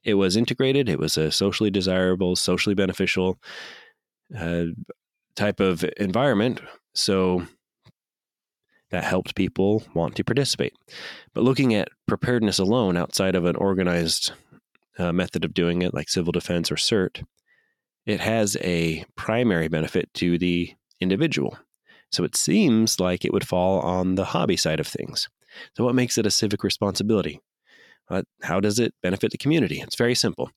it 0.08 0.14
was 0.14 0.36
integrated. 0.36 0.88
It 0.88 0.98
was 0.98 1.18
a 1.18 1.30
socially 1.30 1.70
desirable, 1.70 2.34
socially 2.34 2.74
beneficial 2.74 3.38
uh, 4.36 4.64
type 5.36 5.60
of 5.60 5.84
environment. 5.98 6.60
So 6.94 7.46
that 8.90 9.04
helped 9.04 9.34
people 9.34 9.82
want 9.94 10.16
to 10.16 10.24
participate. 10.24 10.72
But 11.34 11.44
looking 11.44 11.74
at 11.74 11.90
preparedness 12.06 12.58
alone 12.58 12.96
outside 12.96 13.34
of 13.34 13.44
an 13.44 13.56
organized 13.56 14.32
uh, 14.98 15.12
method 15.12 15.44
of 15.44 15.52
doing 15.52 15.82
it, 15.82 15.92
like 15.92 16.08
civil 16.08 16.32
defense 16.32 16.72
or 16.72 16.76
CERT, 16.76 17.22
it 18.06 18.20
has 18.20 18.56
a 18.62 19.04
primary 19.14 19.68
benefit 19.68 20.12
to 20.14 20.38
the 20.38 20.72
individual. 21.00 21.58
So 22.10 22.24
it 22.24 22.34
seems 22.34 22.98
like 22.98 23.26
it 23.26 23.32
would 23.34 23.46
fall 23.46 23.80
on 23.80 24.14
the 24.14 24.24
hobby 24.24 24.56
side 24.56 24.80
of 24.80 24.86
things. 24.86 25.28
So, 25.76 25.84
what 25.84 25.94
makes 25.94 26.16
it 26.16 26.26
a 26.26 26.30
civic 26.30 26.62
responsibility? 26.62 27.40
Uh, 28.10 28.22
how 28.42 28.60
does 28.60 28.78
it 28.78 28.94
benefit 29.02 29.30
the 29.30 29.38
community? 29.38 29.80
It's 29.80 29.96
very 29.96 30.14
simple. 30.14 30.50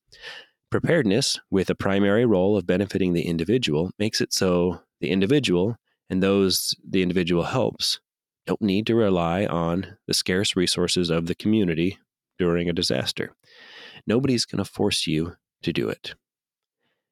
Preparedness, 0.70 1.40
with 1.50 1.70
a 1.70 1.76
primary 1.76 2.26
role 2.26 2.58
of 2.58 2.66
benefiting 2.66 3.14
the 3.14 3.28
individual, 3.28 3.92
makes 4.00 4.22
it 4.22 4.34
so 4.34 4.82
the 5.02 5.10
individual 5.10 5.76
and 6.10 6.22
those 6.22 6.76
the 6.88 7.02
individual 7.02 7.44
helps 7.44 8.00
don't 8.46 8.62
need 8.62 8.88
to 8.88 8.96
rely 8.96 9.46
on 9.46 9.98
the 10.08 10.14
scarce 10.14 10.56
resources 10.56 11.10
of 11.10 11.28
the 11.28 11.36
community 11.36 11.98
during 12.40 12.70
a 12.70 12.74
disaster. 12.74 13.34
Nobody's 14.08 14.46
going 14.46 14.64
to 14.64 14.70
force 14.70 15.08
you 15.08 15.36
to 15.64 15.72
do 15.72 15.90
it. 15.90 16.16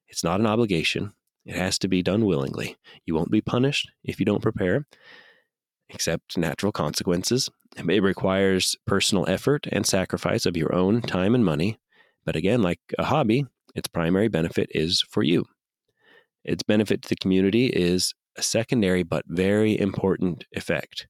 It's 0.08 0.24
not 0.24 0.40
an 0.40 0.46
obligation. 0.46 1.12
It 1.46 1.54
has 1.54 1.78
to 1.78 1.88
be 1.88 2.02
done 2.02 2.24
willingly. 2.24 2.76
You 3.06 3.14
won't 3.14 3.30
be 3.30 3.40
punished 3.40 3.90
if 4.02 4.18
you 4.18 4.26
don't 4.26 4.42
prepare, 4.42 4.86
except 5.90 6.38
natural 6.38 6.72
consequences. 6.72 7.50
It 7.76 8.02
requires 8.02 8.76
personal 8.86 9.28
effort 9.28 9.66
and 9.70 9.86
sacrifice 9.86 10.46
of 10.46 10.56
your 10.56 10.74
own 10.74 11.02
time 11.02 11.34
and 11.34 11.44
money. 11.44 11.78
But 12.24 12.36
again, 12.36 12.62
like 12.62 12.80
a 12.98 13.04
hobby, 13.04 13.46
its 13.74 13.88
primary 13.88 14.28
benefit 14.28 14.70
is 14.74 15.02
for 15.08 15.22
you. 15.22 15.46
Its 16.44 16.62
benefit 16.62 17.02
to 17.02 17.08
the 17.08 17.16
community 17.16 17.66
is 17.66 18.14
a 18.36 18.42
secondary 18.42 19.02
but 19.02 19.24
very 19.26 19.78
important 19.78 20.44
effect. 20.52 21.06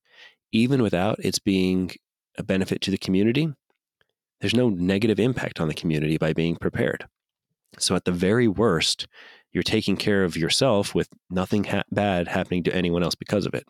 Even 0.52 0.82
without 0.82 1.18
its 1.20 1.38
being 1.38 1.92
a 2.36 2.42
benefit 2.42 2.80
to 2.82 2.90
the 2.90 2.98
community, 2.98 3.48
there's 4.40 4.54
no 4.54 4.68
negative 4.68 5.20
impact 5.20 5.60
on 5.60 5.68
the 5.68 5.74
community 5.74 6.18
by 6.18 6.32
being 6.32 6.56
prepared. 6.56 7.06
So, 7.78 7.94
at 7.94 8.04
the 8.04 8.12
very 8.12 8.48
worst, 8.48 9.06
you're 9.52 9.62
taking 9.62 9.96
care 9.96 10.24
of 10.24 10.36
yourself 10.36 10.94
with 10.94 11.08
nothing 11.28 11.64
ha- 11.64 11.84
bad 11.90 12.28
happening 12.28 12.64
to 12.64 12.74
anyone 12.74 13.02
else 13.02 13.14
because 13.14 13.46
of 13.46 13.54
it. 13.54 13.64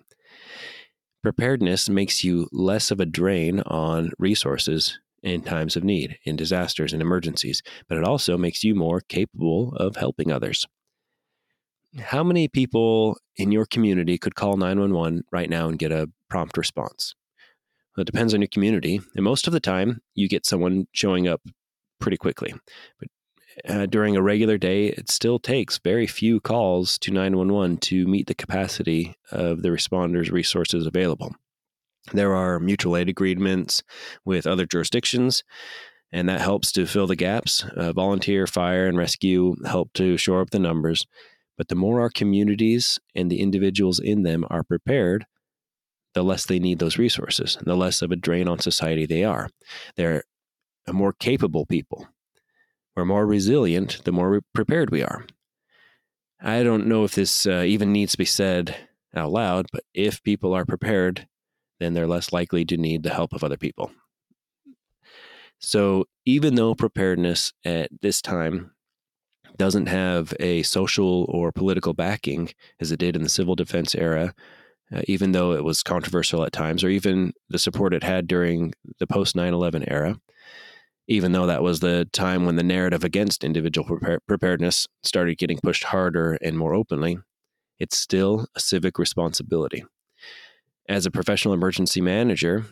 Preparedness 1.22 1.88
makes 1.88 2.24
you 2.24 2.48
less 2.50 2.90
of 2.90 2.98
a 2.98 3.06
drain 3.06 3.60
on 3.60 4.10
resources 4.18 4.98
in 5.22 5.42
times 5.42 5.76
of 5.76 5.84
need, 5.84 6.18
in 6.24 6.34
disasters 6.34 6.92
and 6.94 7.02
emergencies, 7.02 7.62
but 7.88 7.98
it 7.98 8.04
also 8.04 8.38
makes 8.38 8.64
you 8.64 8.74
more 8.74 9.00
capable 9.00 9.74
of 9.76 9.96
helping 9.96 10.32
others. 10.32 10.66
How 11.98 12.22
many 12.22 12.48
people 12.48 13.18
in 13.36 13.52
your 13.52 13.66
community 13.66 14.16
could 14.16 14.34
call 14.34 14.56
911 14.56 15.24
right 15.30 15.50
now 15.50 15.68
and 15.68 15.78
get 15.78 15.92
a 15.92 16.08
prompt 16.28 16.56
response? 16.56 17.14
Well, 17.96 18.02
it 18.02 18.06
depends 18.06 18.32
on 18.32 18.40
your 18.40 18.48
community. 18.48 19.00
And 19.14 19.24
most 19.24 19.46
of 19.46 19.52
the 19.52 19.60
time, 19.60 20.00
you 20.14 20.28
get 20.28 20.46
someone 20.46 20.86
showing 20.92 21.28
up 21.28 21.42
pretty 21.98 22.16
quickly. 22.16 22.54
But 22.98 23.08
uh, 23.68 23.86
during 23.86 24.16
a 24.16 24.22
regular 24.22 24.58
day, 24.58 24.86
it 24.86 25.10
still 25.10 25.38
takes 25.38 25.78
very 25.78 26.06
few 26.06 26.40
calls 26.40 26.98
to 26.98 27.10
911 27.10 27.78
to 27.78 28.06
meet 28.06 28.26
the 28.26 28.34
capacity 28.34 29.14
of 29.30 29.62
the 29.62 29.68
responders' 29.68 30.30
resources 30.30 30.86
available. 30.86 31.34
There 32.12 32.34
are 32.34 32.58
mutual 32.58 32.96
aid 32.96 33.08
agreements 33.08 33.82
with 34.24 34.46
other 34.46 34.66
jurisdictions, 34.66 35.44
and 36.12 36.28
that 36.28 36.40
helps 36.40 36.72
to 36.72 36.86
fill 36.86 37.06
the 37.06 37.16
gaps. 37.16 37.64
Uh, 37.76 37.92
volunteer, 37.92 38.46
fire, 38.46 38.86
and 38.86 38.98
rescue 38.98 39.56
help 39.64 39.92
to 39.94 40.16
shore 40.16 40.40
up 40.40 40.50
the 40.50 40.58
numbers. 40.58 41.06
But 41.56 41.68
the 41.68 41.74
more 41.74 42.00
our 42.00 42.10
communities 42.10 42.98
and 43.14 43.30
the 43.30 43.40
individuals 43.40 43.98
in 43.98 44.22
them 44.22 44.44
are 44.48 44.64
prepared, 44.64 45.26
the 46.14 46.24
less 46.24 46.46
they 46.46 46.58
need 46.58 46.78
those 46.78 46.98
resources, 46.98 47.56
and 47.56 47.66
the 47.66 47.76
less 47.76 48.02
of 48.02 48.10
a 48.10 48.16
drain 48.16 48.48
on 48.48 48.58
society 48.58 49.06
they 49.06 49.24
are. 49.24 49.50
They're 49.96 50.24
a 50.86 50.92
more 50.92 51.12
capable 51.12 51.66
people 51.66 52.08
we're 52.96 53.04
more 53.04 53.26
resilient 53.26 54.00
the 54.04 54.12
more 54.12 54.40
prepared 54.54 54.90
we 54.90 55.02
are. 55.02 55.26
I 56.40 56.62
don't 56.62 56.86
know 56.86 57.04
if 57.04 57.14
this 57.14 57.46
uh, 57.46 57.64
even 57.66 57.92
needs 57.92 58.12
to 58.12 58.18
be 58.18 58.24
said 58.24 58.76
out 59.14 59.30
loud, 59.30 59.66
but 59.72 59.84
if 59.94 60.22
people 60.22 60.54
are 60.54 60.64
prepared, 60.64 61.26
then 61.78 61.94
they're 61.94 62.06
less 62.06 62.32
likely 62.32 62.64
to 62.66 62.76
need 62.76 63.02
the 63.02 63.14
help 63.14 63.32
of 63.32 63.44
other 63.44 63.56
people. 63.56 63.90
So, 65.58 66.06
even 66.24 66.54
though 66.54 66.74
preparedness 66.74 67.52
at 67.64 67.90
this 68.00 68.22
time 68.22 68.72
doesn't 69.56 69.86
have 69.86 70.32
a 70.40 70.62
social 70.62 71.26
or 71.28 71.52
political 71.52 71.92
backing 71.92 72.50
as 72.80 72.92
it 72.92 72.98
did 72.98 73.14
in 73.14 73.22
the 73.22 73.28
civil 73.28 73.54
defense 73.54 73.94
era, 73.94 74.34
uh, 74.94 75.02
even 75.06 75.32
though 75.32 75.52
it 75.52 75.62
was 75.62 75.82
controversial 75.82 76.42
at 76.44 76.52
times, 76.52 76.82
or 76.82 76.88
even 76.88 77.32
the 77.50 77.58
support 77.58 77.92
it 77.92 78.02
had 78.02 78.26
during 78.26 78.72
the 78.98 79.06
post 79.06 79.36
9 79.36 79.52
11 79.52 79.84
era, 79.88 80.18
even 81.10 81.32
though 81.32 81.46
that 81.46 81.64
was 81.64 81.80
the 81.80 82.08
time 82.12 82.46
when 82.46 82.54
the 82.54 82.62
narrative 82.62 83.02
against 83.02 83.42
individual 83.42 83.84
prepar- 83.84 84.20
preparedness 84.28 84.86
started 85.02 85.38
getting 85.38 85.58
pushed 85.60 85.82
harder 85.82 86.38
and 86.40 86.56
more 86.56 86.72
openly, 86.72 87.18
it's 87.80 87.98
still 87.98 88.46
a 88.54 88.60
civic 88.60 88.96
responsibility. 88.96 89.84
As 90.88 91.06
a 91.06 91.10
professional 91.10 91.52
emergency 91.52 92.00
manager, 92.00 92.64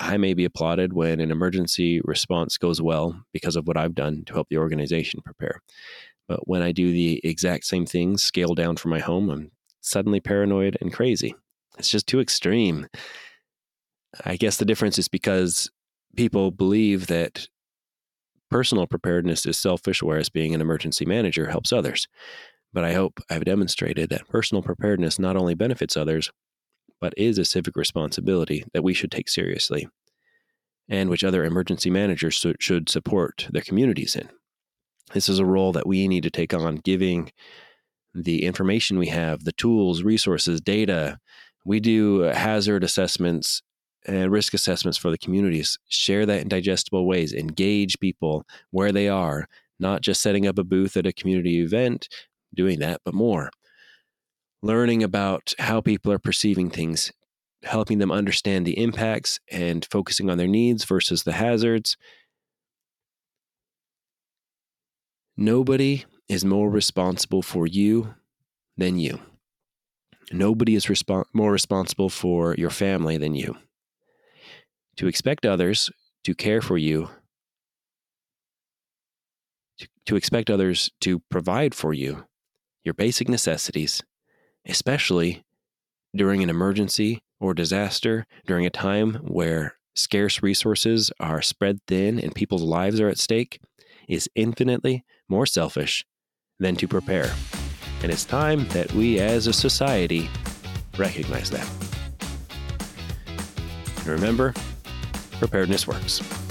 I 0.00 0.16
may 0.16 0.34
be 0.34 0.44
applauded 0.44 0.92
when 0.92 1.20
an 1.20 1.30
emergency 1.30 2.00
response 2.02 2.58
goes 2.58 2.82
well 2.82 3.24
because 3.32 3.54
of 3.54 3.68
what 3.68 3.76
I've 3.76 3.94
done 3.94 4.24
to 4.26 4.34
help 4.34 4.48
the 4.48 4.58
organization 4.58 5.20
prepare. 5.24 5.60
But 6.26 6.48
when 6.48 6.62
I 6.62 6.72
do 6.72 6.90
the 6.90 7.20
exact 7.22 7.64
same 7.64 7.86
things 7.86 8.24
scaled 8.24 8.56
down 8.56 8.76
from 8.76 8.90
my 8.90 8.98
home, 8.98 9.30
I'm 9.30 9.52
suddenly 9.82 10.18
paranoid 10.18 10.76
and 10.80 10.92
crazy. 10.92 11.36
It's 11.78 11.90
just 11.90 12.08
too 12.08 12.18
extreme. 12.18 12.88
I 14.24 14.34
guess 14.34 14.56
the 14.56 14.64
difference 14.64 14.98
is 14.98 15.06
because 15.06 15.70
people 16.16 16.50
believe 16.50 17.06
that 17.06 17.46
personal 18.54 18.86
preparedness 18.86 19.44
is 19.46 19.58
selfish, 19.58 20.00
whereas 20.00 20.28
being 20.28 20.54
an 20.54 20.60
emergency 20.60 21.04
manager 21.04 21.50
helps 21.50 21.72
others. 21.72 22.06
But 22.72 22.84
I 22.84 22.92
hope 22.92 23.18
I've 23.28 23.44
demonstrated 23.44 24.10
that 24.10 24.28
personal 24.28 24.62
preparedness 24.62 25.18
not 25.18 25.36
only 25.36 25.56
benefits 25.56 25.96
others, 25.96 26.30
but 27.00 27.12
is 27.16 27.36
a 27.36 27.44
civic 27.44 27.74
responsibility 27.74 28.64
that 28.72 28.84
we 28.84 28.94
should 28.94 29.10
take 29.10 29.28
seriously, 29.28 29.88
and 30.88 31.10
which 31.10 31.24
other 31.24 31.44
emergency 31.44 31.90
managers 31.90 32.46
should 32.60 32.88
support 32.88 33.48
their 33.50 33.62
communities 33.62 34.14
in. 34.14 34.28
This 35.12 35.28
is 35.28 35.40
a 35.40 35.44
role 35.44 35.72
that 35.72 35.88
we 35.88 36.06
need 36.06 36.22
to 36.22 36.30
take 36.30 36.54
on, 36.54 36.76
giving 36.76 37.32
the 38.14 38.44
information 38.44 39.00
we 39.00 39.08
have, 39.08 39.42
the 39.42 39.50
tools, 39.50 40.04
resources, 40.04 40.60
data. 40.60 41.18
We 41.64 41.80
do 41.80 42.20
hazard 42.20 42.84
assessments 42.84 43.62
and 44.06 44.32
risk 44.32 44.54
assessments 44.54 44.98
for 44.98 45.10
the 45.10 45.18
communities. 45.18 45.78
Share 45.88 46.26
that 46.26 46.42
in 46.42 46.48
digestible 46.48 47.06
ways. 47.06 47.32
Engage 47.32 47.98
people 48.00 48.46
where 48.70 48.92
they 48.92 49.08
are, 49.08 49.48
not 49.78 50.02
just 50.02 50.22
setting 50.22 50.46
up 50.46 50.58
a 50.58 50.64
booth 50.64 50.96
at 50.96 51.06
a 51.06 51.12
community 51.12 51.60
event, 51.60 52.08
doing 52.54 52.80
that, 52.80 53.00
but 53.04 53.14
more. 53.14 53.50
learning 54.62 55.02
about 55.02 55.52
how 55.58 55.80
people 55.80 56.10
are 56.10 56.18
perceiving 56.18 56.70
things, 56.70 57.12
helping 57.64 57.98
them 57.98 58.10
understand 58.10 58.66
the 58.66 58.78
impacts 58.82 59.38
and 59.50 59.86
focusing 59.90 60.30
on 60.30 60.38
their 60.38 60.48
needs 60.48 60.84
versus 60.84 61.22
the 61.24 61.32
hazards. 61.32 61.96
Nobody 65.36 66.04
is 66.28 66.44
more 66.44 66.70
responsible 66.70 67.42
for 67.42 67.66
you 67.66 68.14
than 68.76 68.98
you. 68.98 69.20
Nobody 70.32 70.74
is 70.74 70.88
more 71.34 71.52
responsible 71.52 72.08
for 72.08 72.54
your 72.56 72.70
family 72.70 73.18
than 73.18 73.34
you. 73.34 73.56
To 74.96 75.06
expect 75.06 75.44
others 75.44 75.90
to 76.24 76.34
care 76.34 76.60
for 76.60 76.78
you, 76.78 77.10
to, 79.78 79.88
to 80.06 80.16
expect 80.16 80.50
others 80.50 80.90
to 81.00 81.20
provide 81.30 81.74
for 81.74 81.92
you 81.92 82.24
your 82.84 82.94
basic 82.94 83.28
necessities, 83.28 84.02
especially 84.66 85.44
during 86.14 86.42
an 86.42 86.50
emergency 86.50 87.22
or 87.40 87.54
disaster, 87.54 88.26
during 88.46 88.66
a 88.66 88.70
time 88.70 89.14
where 89.22 89.76
scarce 89.94 90.42
resources 90.42 91.10
are 91.18 91.42
spread 91.42 91.78
thin 91.86 92.20
and 92.20 92.34
people's 92.34 92.62
lives 92.62 93.00
are 93.00 93.08
at 93.08 93.18
stake, 93.18 93.60
is 94.08 94.28
infinitely 94.34 95.04
more 95.28 95.46
selfish 95.46 96.04
than 96.60 96.76
to 96.76 96.86
prepare. 96.86 97.32
And 98.02 98.12
it's 98.12 98.24
time 98.24 98.68
that 98.68 98.92
we 98.92 99.18
as 99.18 99.46
a 99.46 99.52
society 99.52 100.28
recognize 100.98 101.50
that. 101.50 101.68
And 103.98 104.06
remember, 104.06 104.52
preparedness 105.38 105.86
works. 105.86 106.43